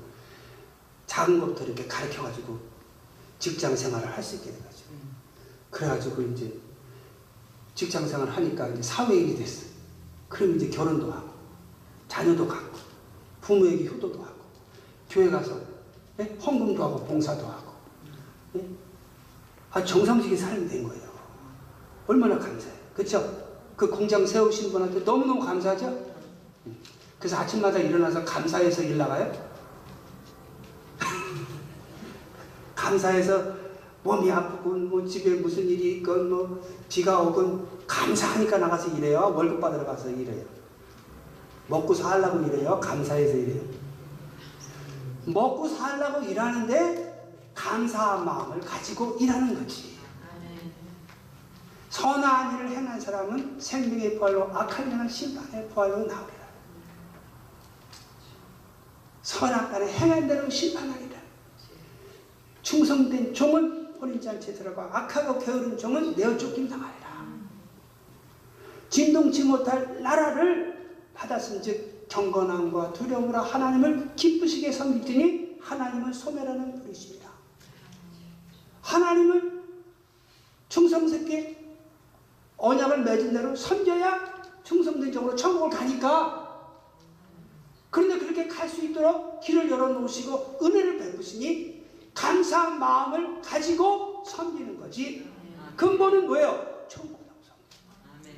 [1.05, 2.59] 작은 것부터 이렇게 가르쳐가지고
[3.37, 4.89] 직장 생활을 할 수 있게 돼가지고
[5.69, 6.59] 그래가지고 이제
[7.75, 9.67] 직장 생활 하니까 이제 사회인이 됐어.
[10.27, 11.29] 그럼 이제 결혼도 하고,
[12.07, 12.79] 자녀도 갖고,
[13.41, 14.41] 부모에게 효도도 하고,
[15.09, 15.72] 교회 가서
[16.19, 16.23] 예?
[16.23, 17.73] 헌금도 하고, 봉사도 하고,
[18.55, 18.65] 예?
[19.71, 21.03] 아, 정상적인 삶이 된 거예요.
[22.07, 22.77] 얼마나 감사해요.
[22.93, 23.43] 그쵸?
[23.75, 25.87] 그 공장 세우신 분한테 너무너무 감사하죠?
[26.67, 26.77] 음.
[27.17, 29.31] 그래서 아침마다 일어나서 감사해서 일 나가요?
[32.75, 33.63] 감사해서
[34.03, 39.33] 몸이 아프건 뭐 집에 무슨 일이 있건 뭐 비가 오건 감사하니까 나가서 일해요.
[39.35, 40.45] 월급 받으러 가서 일해요.
[41.67, 42.79] 먹고 살라고 일해요.
[42.79, 43.82] 감사해서 일해요.
[45.25, 49.93] 먹고 살라고 일하는데 감사한 마음을 가지고 일하는 거지.
[51.89, 56.43] 선한 일을 행한 사람은 생명의 부활로 악한 일은 심판의 부활로 나오리라.
[59.21, 61.19] 선악간에 행한 대로 심판하리라.
[62.63, 67.03] 충성된 종은 혼인잔치에 들어가 악하고 게으른 종은 내어 쫓김 당하리라.
[68.89, 77.27] 진동치 못할 나라를 받았은 즉 경건함과 두려움으로 하나님을 기쁘시게 섬기더니 하나님을 소멸하는 분이십니다.
[78.83, 79.63] 하나님을
[80.69, 81.57] 충성스럽게
[82.57, 86.43] 언약을 맺은 대로 섬겨야 충성된 종으로 천국을 가니까
[87.89, 95.29] 그런데 그렇게 갈 수 있도록 길을 열어놓으시고 은혜를 베푸시니 감사한 마음을 가지고 섬기는 거지
[95.75, 96.85] 근본은 뭐예요?
[96.87, 97.55] 천국 영성
[98.19, 98.35] 아멘.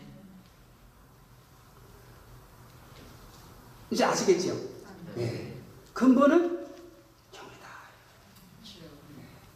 [3.92, 4.56] 이제 아시겠죠?
[5.16, 5.54] 네.
[5.94, 6.68] 근본은
[7.32, 7.68] 정이다
[8.64, 8.84] 주여.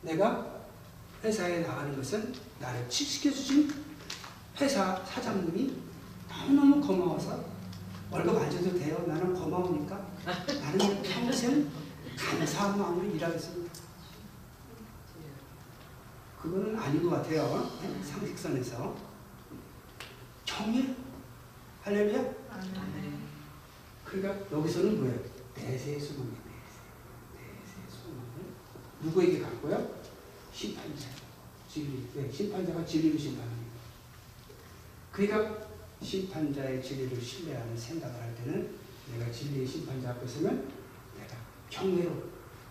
[0.02, 0.60] 내가
[1.24, 3.74] 회사에 나가는 것은 나를 취직시켜주신
[4.62, 5.74] 회사 사장님이
[6.30, 7.44] 너무너무 고마워서
[8.12, 9.04] 월급 안 줘도 돼요.
[9.08, 11.70] 나는 고마우니까 나는 평생
[12.18, 13.74] 감사한 마음으로 일하겠습니다.
[16.42, 17.70] 그거는 아닌 것 같아요.
[18.04, 18.96] 상식선에서.
[20.46, 20.96] 정의?
[21.84, 22.20] 할렐루야?
[22.52, 23.18] 아멘.
[24.10, 25.19] 그러니까 여기서는 뭐예요?
[25.56, 26.80] 내세의 수명이 내세.
[27.36, 28.24] 내세의 수명을
[29.02, 30.02] 누구에게 갖고요?
[30.52, 31.10] 심판자.
[31.72, 32.08] 진리.
[32.15, 33.69] 네, 심판자가 진리를 심판합니다.
[35.12, 35.67] 그러니까
[36.02, 38.76] 심판자의 진리를 신뢰하는 생각을 할 때는
[39.13, 40.72] 내가 진리의 심판자 앞에 서면
[41.15, 41.36] 내가
[41.69, 42.24] 경외로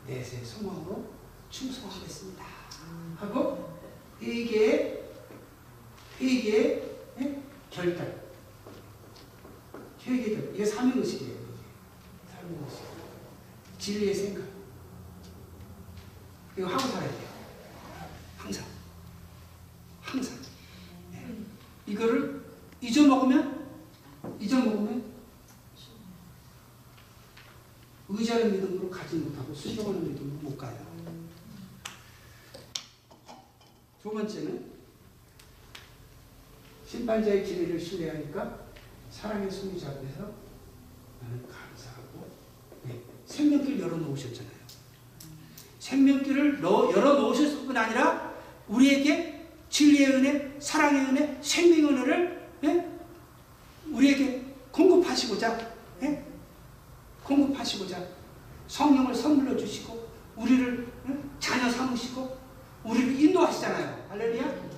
[0.08, 1.12] 내세의 소망으로
[1.50, 2.44] 충성하겠습니다.
[3.16, 3.78] 하고
[4.20, 5.04] 회개의
[6.20, 7.42] 회개의 예?
[7.70, 8.27] 결단.
[10.08, 11.36] 회개들 이게 사명의식이에요.
[12.32, 12.80] 사명의식.
[13.78, 14.44] 진리의 생각.
[16.56, 17.28] 이거 하고 살아야 돼요.
[18.36, 18.64] 항상.
[20.02, 20.38] 항상.
[21.12, 21.36] 네.
[21.86, 22.44] 이거를
[22.80, 23.68] 잊어먹으면
[24.40, 25.04] 잊어먹으면
[28.08, 30.86] 의자는 믿음으로 가지 못하고 순종하는 믿음으로 못 가요.
[34.02, 34.72] 두 번째는
[36.86, 38.67] 심판자의 진리를 신뢰하니까
[39.20, 40.30] 사랑의 승리자 앞에서
[41.20, 42.28] 나는 감사하고
[42.84, 44.52] 네, 생명길 열어놓으셨잖아요.
[45.80, 48.32] 생명길을 열어놓으셨을 뿐 아니라
[48.68, 52.88] 우리에게 진리의 은혜, 사랑의 은혜, 생명의 은혜를 예?
[53.90, 56.24] 우리에게 공급하시고자 예?
[57.24, 58.00] 공급하시고자
[58.68, 61.18] 성령을 선물로 주시고 우리를 예?
[61.40, 62.38] 자녀 삼으시고
[62.84, 64.06] 우리를 인도하시잖아요.
[64.10, 64.68] 할렐루야.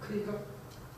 [0.00, 0.32] 그러니까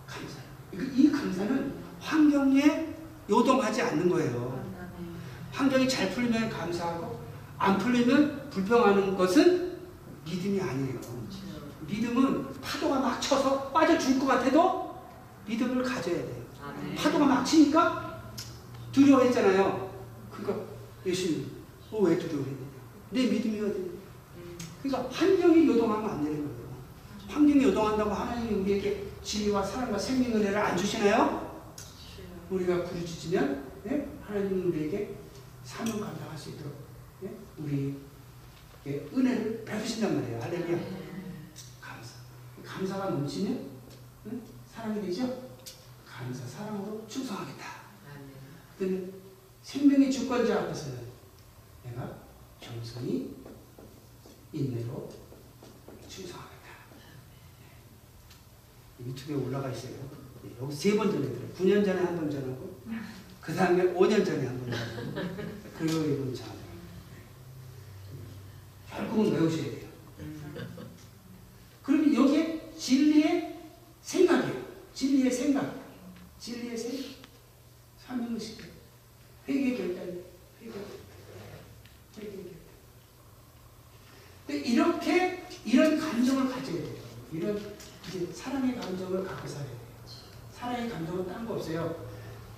[0.07, 0.47] 감사해요.
[0.73, 2.95] 이- 이 감사는 환경에
[3.29, 4.65] 요동하지 않는 거예요.
[4.79, 5.15] 아멘.
[5.53, 7.21] 환경이 잘 풀리면 감사하고
[7.59, 9.79] 안 풀리면 불평하는 것은
[10.25, 11.01] 믿음이 아니에요.
[11.01, 11.61] 주여.
[11.89, 14.99] 믿음은 파도가 막 쳐서 빠져 죽을 것 같아도
[15.47, 16.43] 믿음을 가져야 돼요.
[16.65, 16.95] 아멘.
[16.95, 18.23] 파도가 막 치니까
[18.93, 19.91] 두려워했잖아요.
[20.31, 20.67] 그러니까
[21.05, 21.51] 예수님,
[21.91, 22.67] 어, 왜 두려워했느냐?
[23.11, 23.79] 내 믿음이 어디?
[24.37, 24.59] 음.
[24.83, 26.57] 그러니까 환경이 요동하면 안 되는 거예요.
[27.29, 31.46] 환경이 요동한다고 하나님이 우리에게 진리와 사랑과 생명 은혜를 안 주시나요?
[32.51, 34.09] 우리가 부르짖으면 예?
[34.23, 35.17] 하나님은 우리에게
[35.65, 36.75] 사명 감당할 수 있도록
[37.25, 37.31] 예?
[37.59, 37.97] 우리에게
[39.13, 40.41] 은혜를 베푸신단 말이에요.
[40.41, 40.79] 할렐루야.
[41.81, 42.15] 감사.
[42.65, 43.71] 감사가 넘치면
[44.27, 44.43] 응?
[44.73, 45.51] 사랑이 되죠?
[46.07, 47.65] 감사, 사랑으로 충성하겠다.
[48.73, 49.13] 그때는
[49.63, 50.99] 생명의 주권자 앞에서는
[51.85, 52.19] 내가
[52.61, 53.35] 겸손히
[54.53, 55.09] 인내로
[56.09, 56.69] 충성하겠다.
[58.99, 59.07] 네.
[59.07, 60.16] 유튜브에 올라가 있어요.
[60.47, 61.49] 네, 여기 세 번 전해드려요.
[61.59, 62.77] 9년 전에 한 번 전하고,
[63.41, 65.43] 그 다음에 5년 전에 한 번 전하고,
[65.79, 66.57] 그리고 이번 전하고.
[68.91, 69.87] 결국은 외우셔야 돼요.
[71.83, 73.57] 그러면 여기에 진리의
[74.03, 74.67] 생각이에요.
[74.95, 75.75] 진리의 생각.
[76.39, 77.07] 진리의 생각.
[78.07, 78.63] 사명의식.
[79.49, 80.23] 회개 결단.
[80.61, 80.97] 회개 결단.
[84.49, 86.95] 이렇게 이런 감정을 가져야 돼요.
[87.33, 87.57] 이런
[88.09, 89.77] 이제 사랑의 감정을 갖고 살아야 돼요.
[91.57, 92.07] 없어요.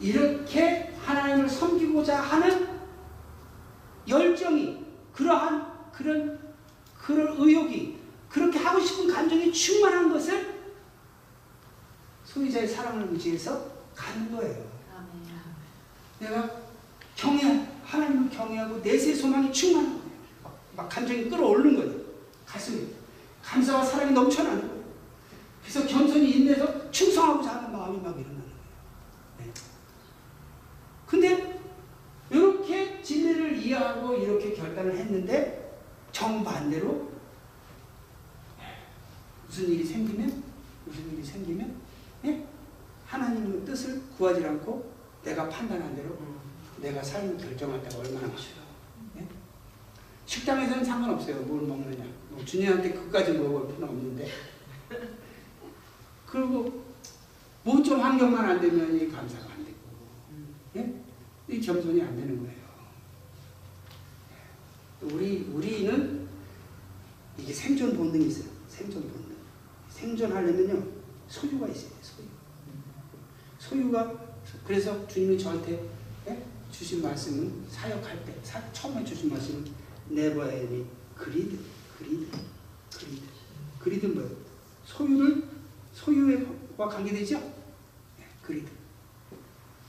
[0.00, 2.68] 이렇게 하나님을 섬기고자 하는
[4.06, 6.38] 열정이 그러한 그런
[6.96, 10.58] 그런 의욕이 그렇게 하고 싶은 감정이 충만한 것을
[12.24, 14.68] 소유자의 사랑을 의지해서 갖는 거예요.
[16.20, 16.50] 내가
[17.16, 20.10] 경외 하나님을 경외하고 내세 소망이 충만한 거예요.
[20.42, 22.04] 막, 막 감정이 끌어오르는 거예요.
[22.46, 22.86] 가슴에
[23.42, 24.84] 감사와 사랑이 넘쳐나는 거예요.
[25.62, 27.57] 그래서 겸손히 인내해서 충성하고자
[27.88, 28.58] 마음이 막 일어나는 거예요.
[29.38, 29.52] 네.
[31.06, 31.60] 근데
[32.30, 35.80] 이렇게 진리를 이해하고 이렇게 결단을 했는데
[36.12, 37.08] 정반대로
[39.46, 40.42] 무슨 일이 생기면
[40.84, 41.74] 무슨 일이 생기면
[42.26, 42.46] 예?
[43.06, 44.92] 하나님의 뜻을 구하지 않고
[45.24, 46.18] 내가 판단한 대로
[46.78, 48.38] 내가 삶을 결정할 때가 얼마나 많아요.
[49.16, 49.26] 예?
[50.26, 51.40] 식당에서는 상관없어요.
[51.42, 52.04] 뭘 먹느냐.
[52.28, 54.28] 뭐 주님한테 그까지 먹을 필요는 없는데.
[56.26, 56.87] 그리고
[57.68, 59.76] 뭐좀 환경만 안 되면 이 감사가 안 되고.
[60.76, 61.02] 예?
[61.48, 62.58] 이 겸손이 안 되는 거예요.
[65.02, 66.26] 우리, 우리는
[67.36, 68.50] 이게 생존 본능이 있어요.
[68.68, 69.36] 생존 본능.
[69.90, 70.82] 생존하려면요,
[71.28, 72.26] 소유가 있어야 돼요, 소유.
[73.58, 74.14] 소유가,
[74.66, 75.88] 그래서 주님이 저한테
[76.26, 76.42] 예?
[76.70, 79.64] 주신 말씀은 사역할 때, 사, 처음에 주신 말씀은
[80.10, 80.86] never any
[81.22, 81.58] greed,
[81.98, 82.30] greed,
[82.90, 83.22] greed.
[83.82, 84.36] greed는 뭐예요?
[84.84, 85.44] 소유를,
[85.92, 87.57] 소유와 관계되죠?
[88.50, 88.70] 예, greed.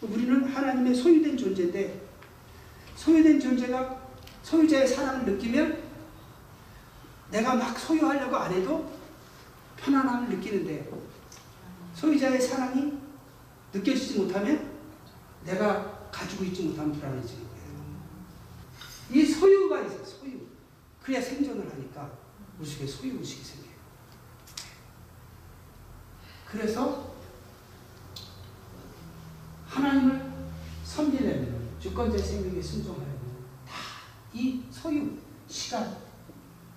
[0.02, 2.02] 우리는 하나님의 소유된 존재인데,
[2.96, 4.10] 소유된 존재가
[4.44, 5.84] 소유자의 사랑을 느끼면
[7.32, 8.92] 내가 막 소유하려고 안 해도
[9.78, 10.90] 편안함을 느끼는데
[11.96, 12.94] 소유자의 사랑이
[13.74, 14.72] 느껴지지 못하면
[15.46, 17.60] 내가 가지고 있지 못하면 불안해지는 거예요.
[19.12, 20.04] 이 소유가 있어요.
[20.04, 20.48] 소유.
[21.02, 22.12] 그래야 생존을 하니까
[22.60, 23.74] 우리 속에 소유의식이 생겨요.
[26.52, 27.19] 그래서
[29.70, 30.32] 하나님을
[30.84, 33.20] 섬기려면 주권자의 생명에 순종하려면
[33.68, 34.00] 다
[34.34, 35.18] 이 소유,
[35.48, 35.98] 시간,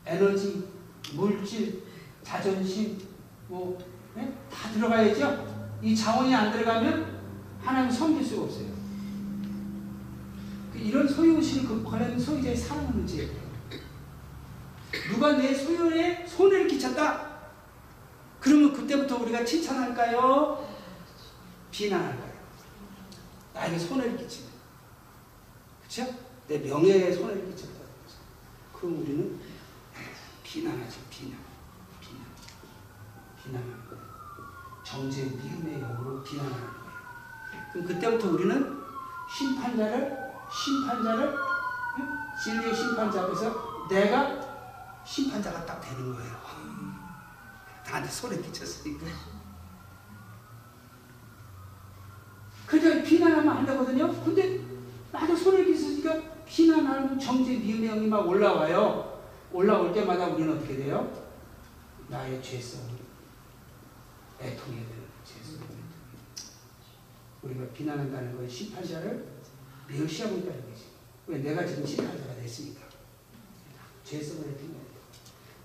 [0.07, 0.69] 에너지,
[1.15, 1.83] 물질,
[2.23, 2.99] 자존심,
[3.49, 3.79] 뭐,
[4.17, 4.33] 예?
[4.51, 5.79] 다 들어가야죠?
[5.83, 7.21] 이 자원이 안 들어가면
[7.63, 8.73] 하나님 섬길 수가 없어요.
[10.73, 13.43] 그 이런 소유의식을 극복하려면 소유자의 사랑을 의지해야 돼요.
[15.11, 17.33] 누가 내 소유에 손해를 끼쳤다?
[18.41, 20.67] 그러면 그때부터 우리가 칭찬할까요?
[21.71, 22.32] 비난할까요?
[23.53, 24.51] 나에게 손해를 끼치면.
[25.83, 26.07] 그쵸?
[26.49, 27.81] 내 명예에 손해를 끼쳤다.
[28.73, 29.41] 그럼 우리는
[30.43, 31.39] 비난하지, 비난.
[32.01, 32.25] 비난.
[33.43, 34.03] 비난하는 거예요.
[34.85, 37.73] 정죄 미움의 영으로 비난하는 거예요.
[37.73, 38.83] 그럼 그때부터 우리는
[39.31, 41.39] 심판자를, 심판자를,
[41.99, 42.19] 응?
[42.43, 44.41] 진리의 심판자 앞에서 내가
[45.05, 46.43] 심판자가 딱 되는 거예요.
[47.93, 49.07] 나한테 손해 끼쳤으니까.
[52.73, 54.09] 그러니까 비난하면 안 되거든요.
[54.25, 54.61] 근데
[55.13, 59.21] 나도 손해 끼쳤으니까 비난하는 정죄 영이 막 올라와요.
[59.53, 61.23] 올라올 때마다 우리는 어떻게 돼요?
[62.09, 62.87] 나의 죄성을
[64.41, 65.67] 애통해야 되는 죄성을
[67.43, 69.27] 우리가 비난한다는 건 심판자를
[69.89, 70.85] 멸시하고 있다는 거지.
[71.27, 72.81] 왜 내가 지금 심판자가 됐으니까.
[74.05, 74.89] 죄성을 애통해야 돼.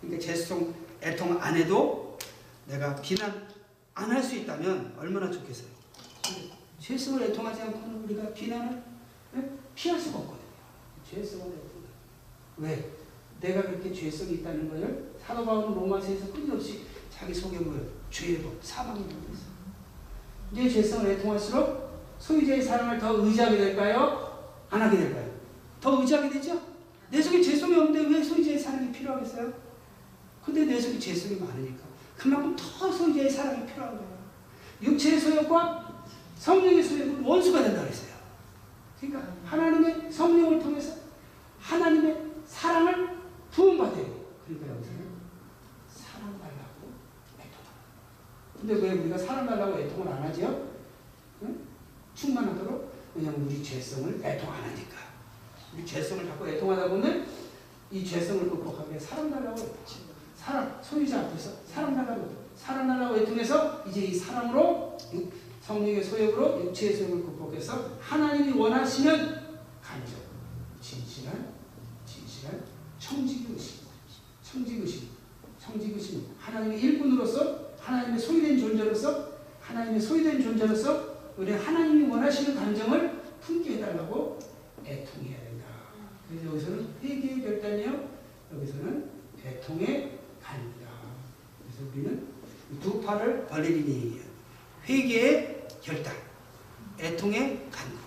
[0.01, 2.17] 그러니까 죄성 애통 안 해도
[2.65, 3.47] 내가 비난
[3.93, 5.69] 안 할 수 있다면 얼마나 좋겠어요.
[6.79, 8.83] 죄성을 애통하지 않고는 우리가 비난을
[9.35, 9.51] 예?
[9.75, 10.47] 피할 수가 없거든요.
[11.09, 11.77] 죄성을 애통.
[12.57, 12.91] 왜?
[13.39, 17.85] 내가 그렇게 죄성이 있다는 것을 사도 바울은 로마서에서 끊임없이 자기 속에 뭐예요?
[18.09, 19.57] 죄법, 사망이 있어.
[20.51, 21.87] 내 죄성을 애통할수록
[22.19, 24.55] 소유자의 사랑을 더 의지하게 될까요?
[24.69, 25.31] 안 하게 될까요?
[25.79, 26.59] 더 의지하게 되죠?
[27.09, 29.53] 내 속에 죄성이 없는데 왜 소유자의 사랑이 필요하겠어요?
[30.43, 31.83] 근데 내 속에 죄성이 많으니까
[32.15, 34.17] 그만큼 더 소유자의 사랑이 필요한 거예요.
[34.81, 35.76] 육체의 소욕과
[36.39, 38.15] 성령의 소욕은 원수가 된다 그랬어요.
[38.99, 40.95] 그러니까 하나님의 성령을 통해서
[41.59, 43.17] 하나님의 사랑을
[43.51, 44.15] 부음받아야 돼요.
[44.45, 45.07] 그러니까 여기서는
[45.89, 46.91] 사랑달라고
[47.39, 50.67] 애통하는 근데 왜 우리가 사랑달라고 애통을 안 하죠?
[51.43, 51.59] 응?
[52.15, 54.97] 충만하도록 왜냐하면 우리 죄성을 애통 안 하니까
[55.73, 57.27] 우리 죄성을 자꾸 애통하다 보면
[57.91, 60.07] 이 죄성을 극복하기 사랑달라고 애통하죠.
[60.37, 67.97] 사랑, 소유자 앞에서 사랑달라고 사랑달라고 애통해서 이제 이 사랑으로 육- 성령의 소욕으로 육체의 소욕을 극복해서
[67.99, 69.11] 하나님이 원하시는
[69.81, 70.15] 간접,
[70.79, 71.53] 진실한
[72.05, 72.63] 진실한
[72.97, 73.81] 청지의식,
[74.41, 75.09] 청지의식,
[75.59, 76.23] 청지의식.
[76.39, 84.39] 하나님의 일꾼으로서 하나님의 소유된 존재로서 하나님의 소유된 존재로서 우리 하나님이 원하시는 감정을 품게 해달라고
[84.85, 85.65] 애통해야 된다.
[86.29, 88.09] 그래서 여기서는 회개의 결단이요.
[88.55, 89.09] 여기서는
[89.45, 90.87] 애통의 간이다.
[91.61, 92.27] 그래서 우리는
[92.81, 94.21] 두 팔을 벌리니
[94.85, 95.56] 회개의
[95.87, 96.13] 결단.
[96.99, 97.97] 애통의 간구.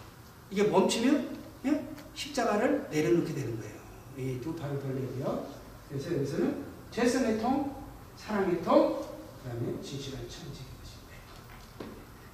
[0.50, 1.86] 이게 멈추면 예?
[2.14, 3.80] 십자가를 내려놓게 되는 거예요.
[4.18, 5.48] 이두 발을 벌려고요.
[5.88, 7.74] 그래서 여기서는 죄성의 통,
[8.16, 9.00] 사랑의 통,
[9.42, 11.16] 그 다음에 진실한 천직의 것입니다.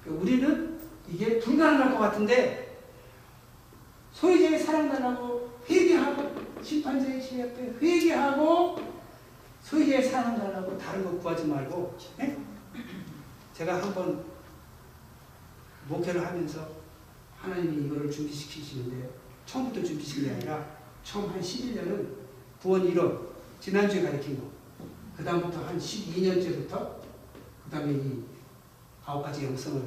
[0.03, 2.81] 그러니까 우리는 이게 불가능할 것 같은데
[4.11, 8.75] 소유자의 사랑달라고 회개하고 심판자의 시 앞에 회개하고
[9.61, 12.37] 소유자의 사랑달라고 다른 거 구하지 말고 예?
[13.53, 14.36] 제가 한번
[15.87, 16.69] 목회를 하면서
[17.37, 19.09] 하나님이 이거를 준비시키시는데
[19.45, 22.07] 처음부터 준비시킨 게 아니라 처음 한 11년은
[22.61, 23.27] 구원 1원
[23.59, 24.49] 지난주에 가르친 거.
[25.15, 26.97] 그 다음부터 한 12년째부터
[27.63, 28.23] 그 다음에 이
[29.05, 29.81] 아홉 가지 영성을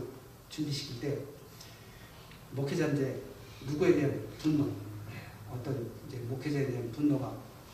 [0.49, 1.25] 준비시킬 때
[2.53, 3.23] 목회자인데
[3.67, 4.69] 누구에 대한 분노
[5.51, 7.33] 어떤 이제 목회자에 대한 분노가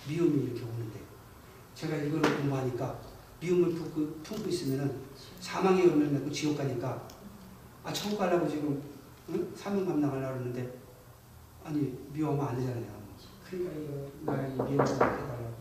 [0.08, 1.00] 미움이 이렇게 오는데
[1.74, 2.98] 제가 이거를 공부하니까
[3.40, 5.02] 미움을 품고, 있으면은
[5.40, 7.06] 사망의 열매를 맺고 지옥 가니까
[7.86, 8.82] 아 천국 가려고 지금
[9.28, 9.52] 응?
[9.54, 10.76] 사명 감당하려고 그러는데
[11.62, 12.96] 아니 미워하면 안 되잖아요.
[13.48, 15.56] 그러니까 이거 나의 미움을 해달라고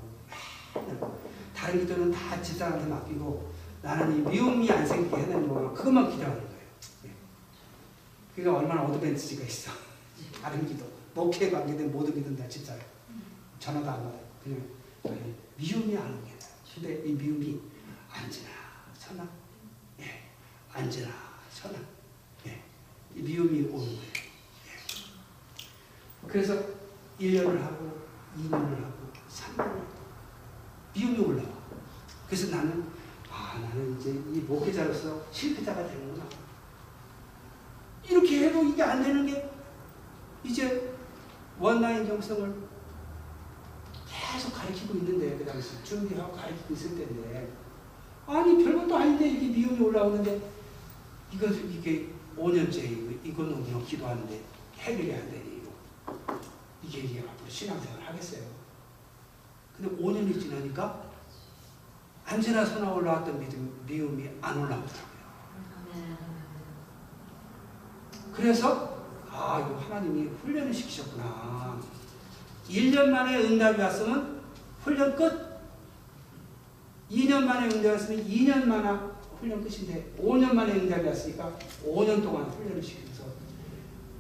[1.55, 3.53] 다른 기도는 다 집사람한테 맡기고
[3.84, 6.61] 나는 이 미움이 안 생기게 해내는 거 그것만 기도하는 거예요.
[7.05, 7.11] 예.
[8.36, 9.71] 그러니까 얼마나 어드밴티지가 있어.
[10.41, 12.82] 다른 기도, 목회에 관계된 모든 기도는 다 집사람.
[13.59, 14.19] 전화도 안 받아요.
[14.43, 14.67] 그냥
[15.05, 16.32] 아니, 미움이 안 오게.
[16.73, 17.61] 근데 이 미움이
[18.11, 18.49] 앉으나
[18.97, 19.30] 서나
[19.99, 20.03] 예.
[20.03, 20.23] 예.
[20.84, 21.94] 이
[23.22, 23.91] 미움이 오는 거예요.
[24.66, 26.28] 예.
[26.28, 26.53] 그래서
[27.20, 27.97] 1년을 하고
[28.38, 29.86] 2년을 하고 3년을 하고
[30.93, 31.49] 미움이 올라와.
[32.28, 32.86] 그래서 나는
[33.30, 36.26] 아 나는 이제 이 목회자로서 실패자가 되는구나.
[38.09, 39.49] 이렇게 해도 이게 안 되는 게
[40.43, 40.93] 이제
[41.59, 42.53] 원나인 정성을
[44.07, 47.53] 계속 가르치고 있는데 그 당시 준비하고 가르치고 있을 때인데
[48.28, 50.41] 아니 별것도 아닌데 이게 미움이 올라오는데
[51.32, 54.41] 이거 이게 5년째 이거 이거는 그냥 기도하는데
[54.79, 56.39] 해결이 안 되니 이거
[56.83, 58.41] 이게 이게 앞으로 신앙생활 하겠어요.
[59.75, 61.03] 근데 5년이 지나니까
[62.31, 65.15] 언제나 손아 올라왔던 믿음, 미움이 안 올라오더라고요.
[68.33, 68.95] 그래서
[69.29, 71.79] 아 이거 하나님이 훈련을 시키셨구나.
[72.69, 74.41] 1년 만에 응답이 왔으면
[74.83, 75.45] 훈련 끝.
[77.11, 82.81] 2년 만에 응답이 왔으면 2년 만에 훈련 끝인데 5년 만에 응답이 왔으니까 5년 동안 훈련을
[82.81, 83.23] 시키면서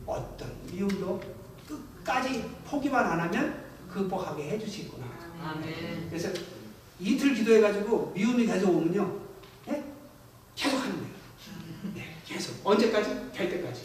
[0.05, 1.21] 어떤 미움도
[1.67, 5.05] 끝까지 포기만 안 하면 극복하게 해주시구나.
[5.41, 6.09] 아멘.
[6.09, 6.29] 그래서
[6.99, 9.19] 이틀 기도해가지고 미움이 계속 오면요,
[9.69, 9.83] 예?
[10.55, 11.13] 계속 하는 거예요.
[11.93, 13.83] 네, 계속 언제까지 될 때까지.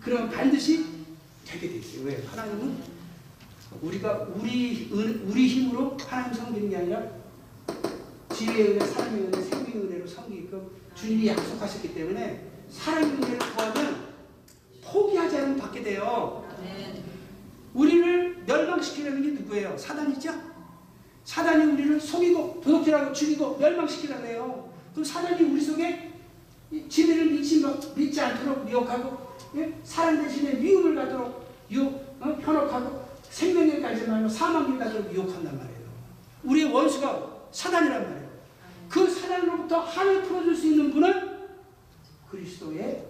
[0.00, 0.86] 그러면 반드시
[1.44, 2.04] 되게 돼 있어요.
[2.06, 2.24] 왜?
[2.26, 2.96] 하나님은
[3.82, 7.02] 우리가 우리 은, 우리 힘으로 하나님 섬기는 게 아니라
[8.36, 13.96] 지혜의 은혜, 사랑의 은혜, 생명의 은혜로 섬기게끔 주님이 약속하셨기 때문에 사랑의 은혜를 구하면
[14.84, 16.44] 포기하지 않으면 받게 돼요.
[17.74, 19.76] 우리를 멸망시키려는 게 누구예요?
[19.78, 20.32] 사단이죠?
[21.24, 24.70] 사단이 우리를 속이고 도둑질하고 죽이고 멸망시키려고 해요.
[24.92, 26.12] 그럼 사단이 우리 속에
[26.70, 29.26] 이 지혜를 믿지, 마- 믿지 않도록 미혹하고
[29.56, 29.72] 예?
[29.82, 32.38] 사랑 대신에 미움을 가도록 유혹, 어?
[32.42, 35.76] 현혹하고 생명을 가지 말고 사망을 가도록 유혹한단 말이에요.
[36.44, 38.15] 우리의 원수가 사단이란 말이에요.
[38.88, 41.46] 그 사단으로부터 한을 풀어줄 수 있는 분은
[42.30, 43.06] 그리스도의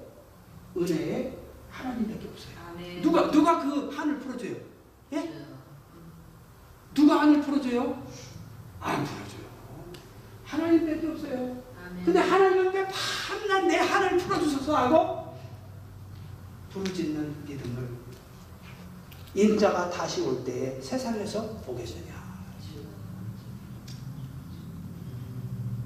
[0.76, 1.38] 은혜의
[1.70, 2.54] 하나님밖에 없어요.
[2.68, 3.02] 아멘.
[3.02, 4.56] 누가 누가 그 한을 풀어줘요?
[5.12, 5.32] 예?
[6.94, 8.02] 누가 한을 풀어줘요?
[8.80, 9.46] 안 풀어줘요.
[10.44, 11.62] 하나님밖에 없어요.
[11.84, 12.04] 아멘.
[12.04, 15.36] 근데 하나님께 밤낮 내 한을 풀어주소서 하고
[16.70, 17.88] 부르짖는 믿음을
[19.34, 22.25] 인자가 다시 올 때에 세상에서 보겠느냐.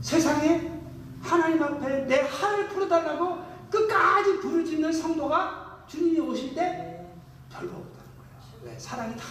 [0.00, 0.72] 세상에
[1.22, 7.06] 하나님 앞에 내 한을 풀어달라고 끝까지 부르짖는 성도가 주님이 오실 때
[7.50, 8.62] 별로 없다는 거예요.
[8.62, 8.78] 왜?
[8.78, 9.22] 사랑이 다.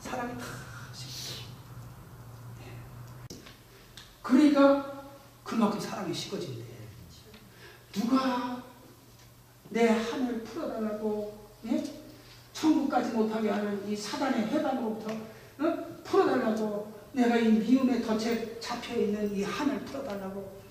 [0.00, 0.44] 사랑이 다.
[2.60, 3.36] 예.
[4.22, 5.04] 그러니까
[5.44, 6.64] 그만큼 사랑이 식어진대.
[7.92, 8.62] 누가
[9.70, 11.84] 내 한을 풀어달라고 예?
[12.52, 16.02] 천국까지 못하게 하는 이 사단의 해방으로부터 어?
[16.02, 20.62] 풀어달라고 내가 이 미움의 덫에 잡혀있는 이 한을 풀어달라고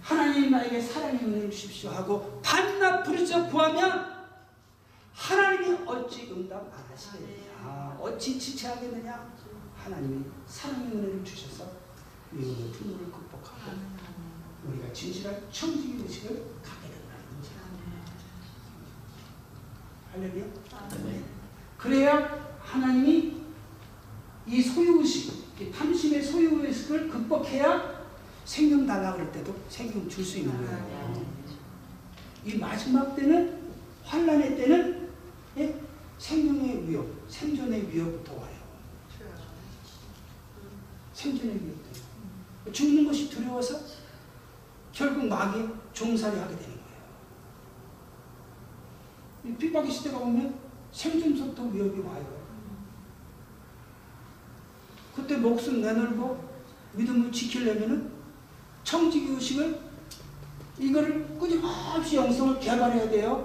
[0.00, 4.16] 하나님 나에게 사랑의 은혜를 주십시오 하고 밤낮 부르짖어 구하면
[5.12, 7.98] 하나님이 어찌 응답 안 하시겠느냐?
[8.00, 9.34] 어찌 지체하겠느냐?
[9.76, 11.68] 하나님이 사랑의 은혜를 주셔서
[12.30, 13.72] 미움의 분노를 극복하고
[14.66, 16.28] 우리가 진실한 청지기 의식을
[16.62, 17.50] 갖게 된다는 거죠.
[20.12, 20.44] 할렐루야.
[21.76, 23.42] 그래야 하나님이
[24.46, 27.98] 이 소유의식, 이 탐심의 소유의식을 극복해야
[28.44, 31.26] 생명 달라 그럴 때도 생명 줄 수 있는 거예요.
[32.44, 33.58] 이 마지막 때는
[34.04, 35.08] 환란의 때는
[35.58, 35.74] 예?
[36.18, 38.58] 생명의 위협, 생존의 위협부터 와요.
[41.12, 42.00] 생존의 위협부터.
[42.72, 43.80] 죽는 것이 두려워서
[44.92, 46.88] 결국 마귀 종살이 하게 되는 거예요.
[49.44, 50.54] 이 핍박의 시대가 오면
[50.92, 52.37] 생존부터 위협이 와요.
[55.18, 56.48] 그때 목숨 내놓고
[56.92, 58.10] 믿음을 지키려면은
[58.84, 59.78] 청지기 의식을
[60.78, 63.44] 이거를 끊임없이 영성을 개발해야 돼요.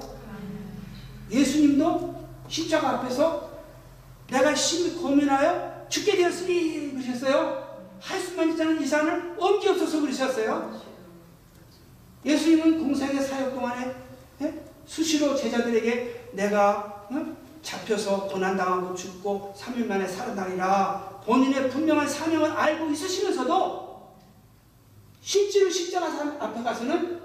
[1.31, 3.49] 예수님도 십자가 앞에서
[4.29, 7.63] 내가 심히 고민하여 죽게 되었으니 그러셨어요.
[7.99, 10.79] 할 수만 있자는 이 산을 엄기 없어서 그러셨어요.
[12.23, 13.95] 예수님은 공생의 사역 동안에
[14.41, 14.63] 예?
[14.85, 17.35] 수시로 제자들에게 내가 어?
[17.61, 24.13] 잡혀서 고난당하고 죽고 3일 만에 살아나리라 본인의 분명한 사명을 알고 있으시면서도
[25.21, 27.21] 실제로 십자가 산 앞에 가서는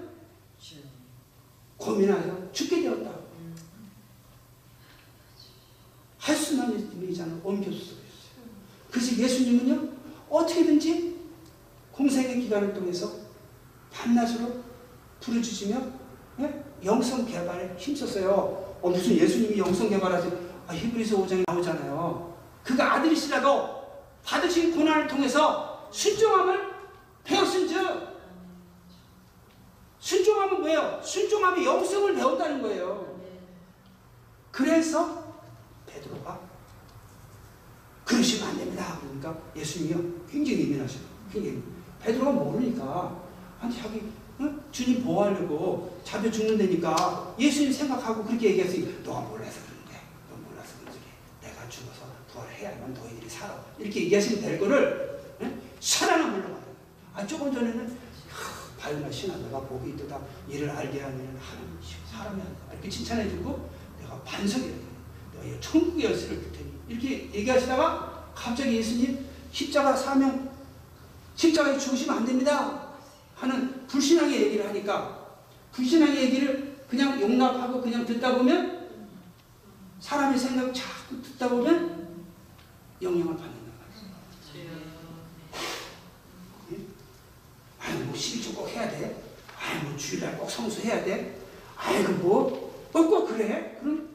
[1.77, 3.11] 고민하여 죽게 되었다.
[6.17, 7.99] 할 수만 있는 자는 그랬어요.
[8.91, 9.89] 그래서 예수님은요
[10.29, 11.17] 어떻게든지
[11.91, 13.11] 공생의 기간을 통해서
[13.91, 14.63] 밤낮으로
[15.19, 15.81] 부르짖으며
[16.39, 16.63] 예?
[16.83, 18.77] 영성 개발에 힘썼어요.
[18.81, 20.31] 어, 무슨 예수님이 영성 개발하지?
[20.67, 22.37] 아, 히브리서 5장에 나오잖아요.
[22.63, 23.78] 그가 아들이시라도
[24.23, 26.73] 받으신 고난을 통해서 순종함을
[27.23, 28.09] 배웠은즉
[29.99, 31.01] 순종함은 뭐예요?
[31.03, 33.19] 순종함이 영성을 배운다는 거예요.
[34.51, 35.23] 그래서
[35.85, 36.39] 베드로가
[38.05, 38.99] 그러시면 안 됩니다.
[39.01, 41.03] 그러니까 예수님이요 굉장히 예민하셔요.
[41.31, 41.61] 굉장히
[42.01, 43.21] 베드로가 모르니까
[43.59, 44.01] 아니 자기
[44.39, 44.63] 응?
[44.71, 49.03] 주님 보호하려고 잡혀 죽는다니까 예수님 생각하고 그렇게 얘기했어요.
[49.03, 51.03] 너가 몰라서 그런데 너 몰라서 그런 소리.
[51.41, 52.05] 내가 죽어서
[53.29, 53.63] 살아.
[53.77, 55.61] 이렇게 얘기하시면 될 거를 응?
[55.79, 56.63] 살아나 물러가요.
[57.13, 57.97] 아 조금 전에는
[58.79, 61.77] 바요나 신하 내가 복이 있도다 이를 알게 하면 하나님
[62.09, 62.59] 사람이 한다.
[62.71, 63.69] 이렇게 칭찬해주고
[64.01, 64.73] 내가 반석이라
[65.35, 70.49] 너희 천국의 열쇠를 줄 테니 이렇게 얘기하시다가 갑자기 예수님 십자가 사명
[71.35, 72.89] 십자가에 죽으시면 안 됩니다
[73.35, 75.27] 하는 불신앙의 얘기를 하니까
[75.71, 78.89] 불신앙의 얘기를 그냥 용납하고 그냥 듣다 보면
[79.99, 81.98] 사람의 생각 자꾸 듣다 보면
[83.01, 83.69] 영향을 받는다
[87.79, 89.23] 아이 뭐 12조 꼭 해야 돼?
[89.57, 91.39] 아이 뭐 주일날 꼭 성수해야 돼?
[91.77, 93.77] 아이 그뭐꼭 그래?
[93.79, 94.09] 그럼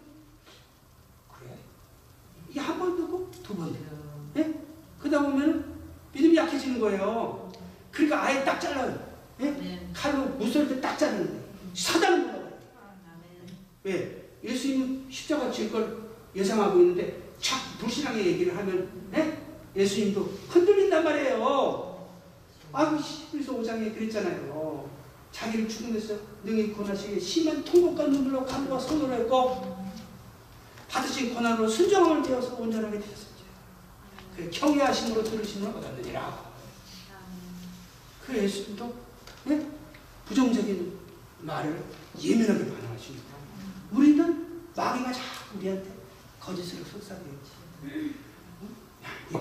[1.38, 1.50] 그래
[2.50, 3.94] 이게 한번 듣고 두번 듣고
[4.36, 4.54] 예?
[5.00, 5.74] 그러다 보면
[6.12, 7.50] 믿음이 약해지는 거예요
[7.90, 9.88] 그러니까 아예 딱 잘라요 예?
[9.92, 12.58] 칼로 무서울 때딱 자르는 거예요 사단을 몰라요
[13.84, 14.30] 왜?
[14.44, 16.04] 예수님은 십자가 질 걸
[16.36, 19.38] 예상하고 있는데 자꾸 불신앙의 얘기를 하면 예?
[19.76, 22.08] 예수님도 흔들린단 말이에요
[22.72, 22.98] 아,
[23.30, 24.90] 그래서 5장에 그랬잖아요.
[25.30, 29.76] 자기를 죽음에서 능히 고나시게 심한 통곡과 눈물로 간과 손으로 했고
[30.88, 33.44] 받으신 고난으로 순종을 되어서 온전하게 되셨습니다.
[34.36, 36.52] 그 경외하심으로 들으심을 얻었느니라.
[38.26, 38.94] 그 예수님도
[39.44, 39.68] 네?
[40.26, 40.98] 부정적인
[41.42, 41.84] 말을
[42.20, 43.34] 예민하게 반응하십니다.
[43.92, 45.93] 우리는 마귀가 자꾸 우리한테
[46.44, 46.82] 거짓으로.
[49.34, 49.40] 야,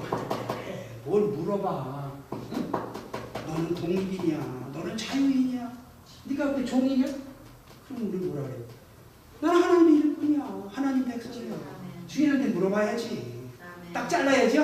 [1.04, 2.12] 때뭘 물어봐.
[2.34, 2.72] 응?
[3.46, 4.38] 너는 독립이냐?
[4.74, 5.72] 너는 자유인이야?
[6.26, 7.06] 네가 왜 종이냐?
[7.88, 8.66] 그럼 우리 뭐라 그래?
[9.42, 10.70] 나는 하나님의 일꾼이야.
[10.72, 11.56] 하나님 백성이야.
[12.08, 13.50] 주인한테 물어봐야지.
[13.94, 14.64] 딱 잘라야죠?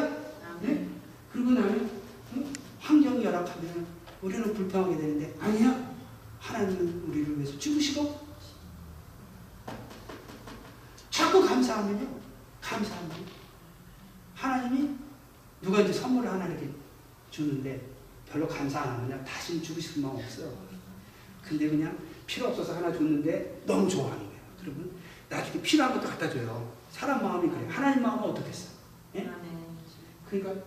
[0.62, 0.88] 네?
[1.34, 1.90] 그리고 나는
[2.36, 2.54] 응?
[2.80, 3.86] 환경이 열악하면
[4.22, 5.90] 우리는 불평하게 되는데 아니야.
[6.40, 8.30] 하나님은 우리를 위해서 죽으시고
[11.10, 12.18] 자꾸 감사하면요.
[12.70, 13.11] 감사하면
[14.36, 14.95] 하나님이
[15.61, 16.70] 누가 이제 선물을 하나님께
[17.32, 17.82] 주는데
[18.32, 20.53] 별로 감사 안 하면 다시는 주고 싶은 마음 없어요.
[21.43, 21.97] 근데 그냥
[22.28, 24.41] 필요 없어서 하나 줬는데 너무 좋아하는 거예요.
[24.61, 24.91] 그러면
[25.28, 26.72] 나중에 필요한 것도 갖다 줘요.
[26.91, 27.67] 사람 마음이 그래요.
[27.70, 28.70] 하나님 마음은 어떻겠어?
[29.15, 29.30] 예?
[30.30, 30.63] 그러니까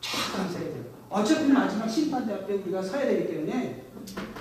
[0.00, 0.84] 참 감사해야 돼요.
[1.10, 3.84] 어차피 마지막 심판대 앞에 우리가 서야 되기 때문에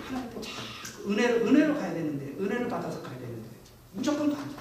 [0.06, 3.50] 하나님께 자꾸 은혜로, 은혜로 가야 되는데 은혜를 받아서 가야 되는데
[3.94, 4.34] 무조건.
[4.34, 4.59] 감사.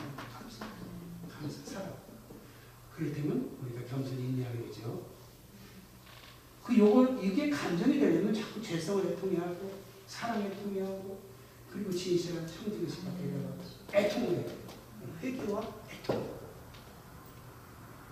[2.99, 5.07] 그럴 때면 우리가 겸손히 인내하게 되죠.
[6.65, 9.73] 그 요걸 이게 감정이 되려면 자꾸 죄성을 통해하고
[10.09, 11.21] 사랑에 통해하고
[11.73, 13.33] 그리고 진실한 청지기 수밖에
[13.95, 14.47] 애통을 해요.
[15.23, 16.39] 회개와 애통.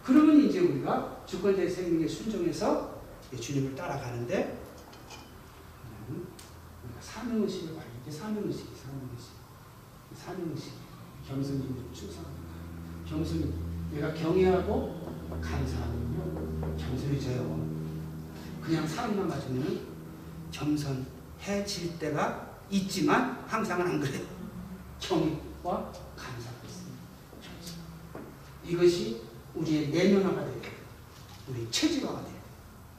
[0.04, 3.02] 그러면 이제 우리가 주권자의 생명에 순종해서
[3.40, 4.62] 주님을 따라가는데
[6.08, 6.28] 음,
[6.84, 9.32] 우리가 사명의식을 가지고 이게 사명의식이 사명의식
[10.14, 10.72] 사명의식
[11.26, 12.54] 겸손이 좀 축소합니다.
[13.08, 15.06] 겸손이 내가 경외하고
[15.40, 17.66] 감사하면요 겸손해져요.
[18.62, 19.80] 그냥 사람만 맞으면
[20.50, 24.24] 겸손해질 때가 있지만 항상은 안 그래요.
[24.98, 27.00] 경과 감사가 있습니다.
[28.64, 29.22] 이것이
[29.54, 30.56] 우리의 내면화가 돼요.
[31.48, 32.36] 우리 체질화가 돼요.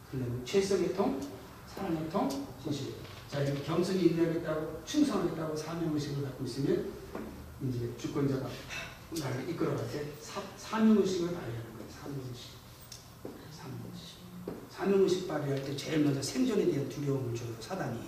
[0.10, 1.20] 그러면 최성의 통,
[1.68, 2.30] 사랑의 통,
[2.64, 2.96] 진실.
[3.30, 6.90] 자, 이렇게 겸손히 인내하겠다고, 충성하겠다고 사명의식을 갖고 있으면
[7.68, 8.48] 이제 주권자가
[9.12, 11.90] 나를 이끌어갈 때 사, 사명의식을 발휘하는 거예요.
[12.02, 12.50] 사명의식.
[13.52, 14.18] 사명의식.
[14.70, 17.56] 사명의식 발휘할 때 제일 먼저 생존에 대한 두려움을 줘요.
[17.60, 18.00] 사단이.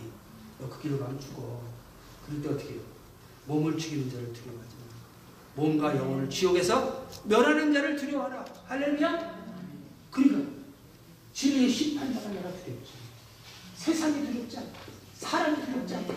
[0.59, 1.61] 너 그 길로 가면 죽어.
[2.25, 2.81] 그럴 때 어떻게 해요?
[3.47, 4.83] 몸을 죽이는 자를 두려워하지 마.
[5.63, 8.45] 몸과 영혼을 지옥에서 멸하는 자를 두려워하라.
[8.65, 9.39] 할렐루야.
[10.11, 10.51] 그러니까
[11.33, 12.91] 진리의 심판자가 내가 두렵지.
[13.75, 14.79] 세상이 두렵지 않다.
[15.15, 16.13] 사람이 두렵지 않다.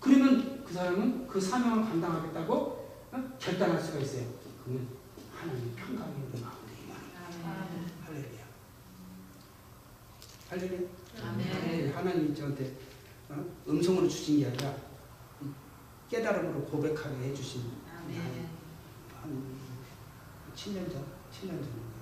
[0.00, 2.83] 그러면 그 사람은 그 사명을 감당하겠다고
[3.14, 3.36] 어?
[3.38, 4.26] 결단할 수가 있어요.
[4.64, 4.88] 그러면
[5.32, 7.86] 하나님 평강이 우리 마음에 임하는.
[8.02, 8.44] 할렐루야.
[10.50, 10.88] 할렐루야.
[11.22, 11.92] 아멘.
[11.94, 12.76] 하나님이 저한테
[13.28, 13.44] 어?
[13.68, 14.74] 음성으로 주신 게 아니라
[16.10, 18.48] 깨달음으로 고백하게 해주신 아멘.
[19.22, 19.54] 한
[20.56, 21.94] 7년 전, 7년 전인가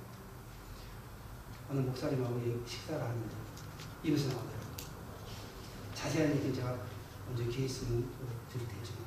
[1.71, 3.37] 어느 목사님하고 이 식사를 하는데
[4.03, 4.63] 입에서 나오더라고요.
[5.95, 6.87] 자세한 얘기는 제가
[7.29, 8.11] 언제 기회 있으면
[8.51, 9.02] 드릴 테지만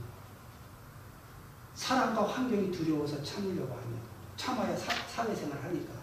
[1.75, 3.99] 사람과 환경이 두려워서 참으려고 하면
[4.37, 5.93] 참아야 사, 사회생활 하니까.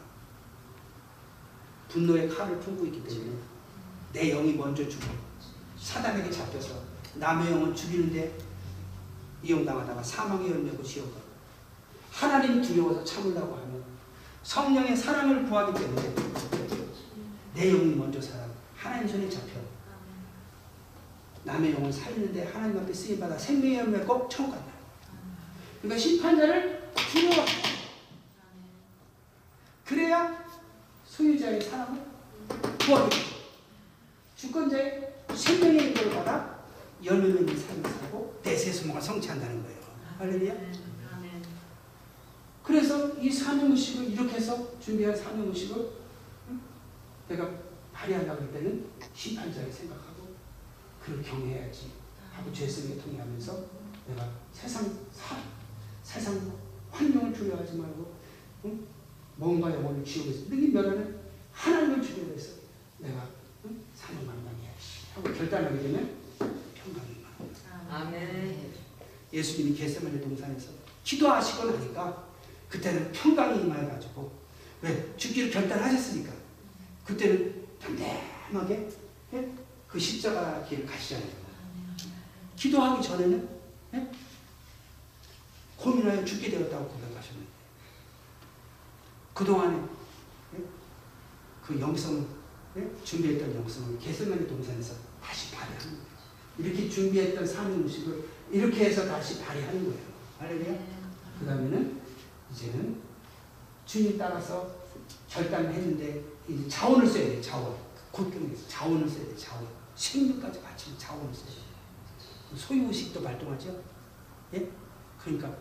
[1.88, 3.36] 분노의 칼을 품고 있기 때문에
[4.12, 5.06] 내 영이 먼저 죽어.
[5.78, 6.74] 사단에게 잡혀서
[7.14, 8.38] 남의 영을 죽이는데
[9.42, 11.26] 이용당하다가 사망의 열매고 지옥 가고
[12.10, 13.82] 하나님 두려워서 참으려고 하면
[14.42, 16.14] 성령의 사랑을 구하기 때문에
[17.54, 18.46] 내 영이 먼저 살아.
[18.76, 19.60] 하나님 손에 잡혀.
[21.44, 24.71] 남의 영을 살리는데 하나님 앞에 쓰임받아 생명의 열매 꼭 천국 간다
[25.82, 27.44] 그러니까 심판자를 두려워
[29.84, 30.44] 그래야
[31.04, 32.00] 소유자의 사랑을
[32.78, 33.16] 구하게 돼
[34.36, 36.62] 주권자의 생명의 인도를 받아
[37.04, 39.82] 열매 맺는 삶을 살고 대세 소망을 성취한다는 거예요
[40.18, 40.54] 할렐루야.
[42.62, 45.90] 그래서 이 사명의식을 이렇게 해서 준비한 사명의식을
[46.50, 46.60] 응?
[47.28, 47.50] 내가
[47.92, 50.36] 발휘하려고 할 때는 심판자를 생각하고
[51.04, 51.90] 그를 경외해야지
[52.32, 53.64] 하고 죄성에 통해하면서
[54.06, 55.36] 내가 세상 사,
[56.12, 56.52] 세상
[56.90, 58.14] 환경을 두려워하지 말고
[58.66, 58.86] 응?
[59.36, 61.20] 몸과 영혼을 지옥에서 능히 멸하는
[61.52, 62.56] 하나님을 주려해서
[62.98, 63.30] 내가
[63.64, 63.80] 응?
[63.94, 66.10] 사명 감당해야지 하고 결단하게 되면
[66.74, 67.88] 평강이 거예요.
[67.88, 68.72] 아멘.
[69.32, 70.68] 예수님이 겟세마네 동산에서
[71.02, 72.28] 기도하시고 나니까
[72.68, 74.30] 그때는 평강이 임해가지고
[74.82, 76.30] 왜 죽기를 결단하셨으니까
[77.06, 78.90] 그때는 담담하게
[79.32, 79.52] 예?
[79.88, 81.42] 그 십자가 길을 가시잖아요.
[82.56, 83.48] 기도하기 전에는
[85.82, 85.84] 예?
[85.84, 87.48] 고민하여 죽게 되었다고 고백하셨는데
[89.34, 89.76] 그동안에
[90.54, 90.64] 예?
[91.64, 92.24] 그 영성을
[92.76, 92.90] 예?
[93.04, 96.12] 준비했던 영성을 겟세마네 동산에서 다시 발휘하는 거예요.
[96.58, 99.98] 이렇게 준비했던 사명 음식을 이렇게 해서 다시 발휘하는 거예요.
[100.38, 100.78] 할렐루야.
[101.40, 102.00] 그 다음에는
[102.52, 103.00] 이제는
[103.86, 104.70] 주님 따라서
[105.28, 107.40] 결단을 했는데 이제 자원을 써야 돼요.
[107.40, 107.76] 자원.
[108.10, 109.36] 곧경에서 자원을 써야 돼요.
[109.36, 109.66] 자원.
[109.96, 111.62] 생명까지 바치는 자원을 써야 돼요.
[112.54, 113.82] 소유의식도 발동하죠.
[114.54, 114.68] 예?
[115.18, 115.56] 그러니까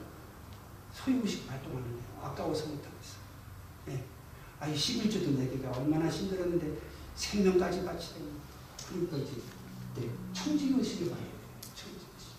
[0.94, 3.16] 소유의식 발동하는 데 아까워서 못하고 있어.
[3.90, 4.04] 예.
[4.60, 6.78] 아 이 11조도 내기가 얼마나 힘들었는데
[7.16, 8.26] 생명까지 바치다니.
[8.90, 9.32] 그러니까 이제
[9.96, 11.32] 네, 청지의식을 봐야 돼요.
[11.76, 12.34] 청지의식.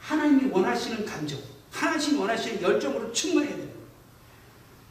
[0.00, 1.38] 하나님이 원하시는 감정,
[1.70, 3.76] 하나님이 원하시는 열정으로 충만해야 돼요.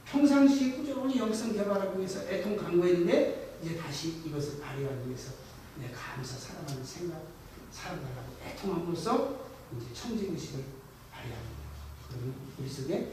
[0.05, 5.33] 평상시에 꾸준히 영성 개발하기 위해서 애통 강구했는데 이제 다시 이것을 발휘하기 위해서
[5.79, 7.21] 내 감사 사랑하는 생각,
[7.71, 9.35] 살아가려고 애통함으로써
[9.75, 10.63] 이제 청지의식을.
[11.11, 11.54] 그러면
[12.57, 13.11] 우리 속에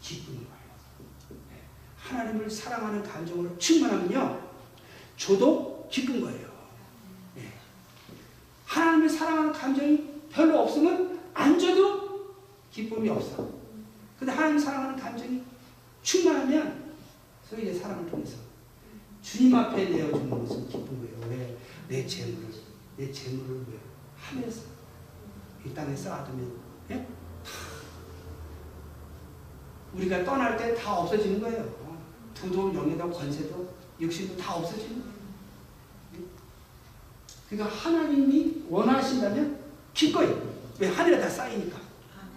[0.00, 1.36] 기쁨이 와요.
[1.50, 1.62] 네.
[1.96, 4.50] 하나님을 사랑하는 감정으로 충만하면요,
[5.16, 6.48] 저도 기쁜 거예요.
[7.34, 7.52] 네.
[8.66, 12.36] 하나님을 사랑하는 감정이 별로 없으면 안 줘도
[12.70, 13.48] 기쁨이 없어.
[14.18, 15.42] 근데 하나님 사랑하는 감정이
[16.02, 16.94] 충만하면
[17.48, 18.38] 소위 내 사랑을 통해서
[19.20, 21.30] 주님 앞에 내어주는 것은 기쁜 거예요.
[21.30, 21.56] 왜?
[21.88, 22.48] 내 재물을,
[22.96, 23.78] 내 재물을 왜?
[24.16, 24.62] 하면서
[25.64, 26.52] 이 땅에 쌓아두면,
[26.90, 27.06] 예?
[29.92, 31.82] 다 우리가 떠날 때 다 없어지는 거예요.
[32.34, 35.12] 두도, 영예도, 권세도, 육신도 다 없어지는 거예요.
[37.48, 39.60] 그러니까 하나님이 원하신다면
[39.92, 40.28] 기꺼이.
[40.78, 40.88] 왜?
[40.88, 41.78] 하늘에 다 쌓이니까.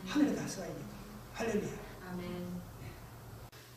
[0.06, 0.86] 하늘에 다 쌓이니까.
[1.34, 1.72] 할렐루야.
[2.10, 2.62] 아멘.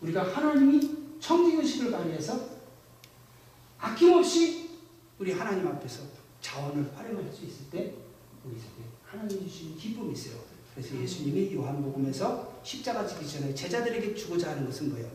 [0.00, 2.58] 우리가 하나님이 청지의식을 발휘해서
[3.78, 4.70] 아낌없이
[5.18, 6.02] 우리 하나님 앞에서
[6.40, 7.94] 자원을 활용할 수 있을 때
[8.44, 10.40] 우리 속에 하나님 주시는 기쁨이 있어요
[10.78, 15.10] 그래서 예수님이 요한복음에서 십자가 지기 전에 제자들에게 주고자 하는 것은 뭐예요?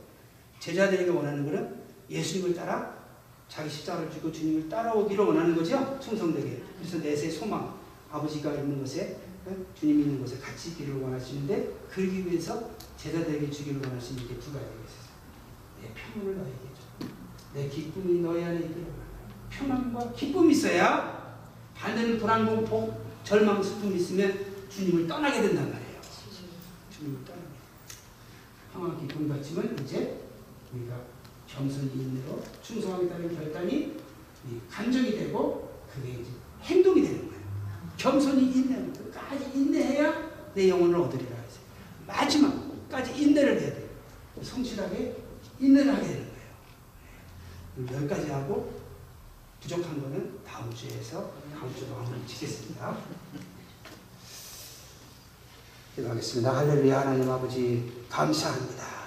[0.59, 1.73] 제자들에게 원하는 것은
[2.09, 2.97] 예수님을 따라
[3.47, 5.97] 자기 십자가를 지고 주님을 따라오기를 원하는 거죠.
[6.01, 6.61] 충성되게.
[6.77, 7.73] 그래서 내세 소망,
[8.11, 9.55] 아버지가 있는 곳에 어?
[9.73, 15.13] 주님이 있는 곳에 같이 있기를 원하시는데 그러기 위해서 제자들에게 주기를 원하시는 게 두 가지가 있어요.
[15.81, 17.07] 내 평온을 너에게 줘.
[17.53, 19.03] 내 기쁨이 너희 안에 있기를 원한다.
[19.49, 21.39] 평안과 기쁨이 있어야
[21.73, 26.01] 반대는 불안, 공포, 절망, 슬픔이 있으면 주님을 떠나게 된단 말이에요.
[26.91, 27.43] 주님을 떠나게.
[29.07, 30.19] 기쁨 같지만 이제
[30.73, 30.99] 우리가
[31.47, 33.97] 겸손히 인내로 충성하겠다는 결단이
[34.49, 36.31] 이 감정이 되고 그게 이제
[36.63, 37.43] 행동이 되는 거예요.
[37.97, 41.59] 겸손히 인내하는 끝까지 인내해야 내 영혼을 얻으리라 해서
[42.07, 43.89] 마지막까지 인내를 해야 돼요.
[44.41, 45.17] 성실하게
[45.59, 46.27] 인내를 하게 되는
[47.77, 48.01] 거예요.
[48.01, 48.81] 여기까지 하고
[49.61, 52.97] 부족한 거는 다음 주에서 다음 주로 한번 짓겠습니다.
[55.95, 56.57] 기도하겠습니다.
[56.57, 59.02] 할렐루야 하나님 아버지 감사합니다.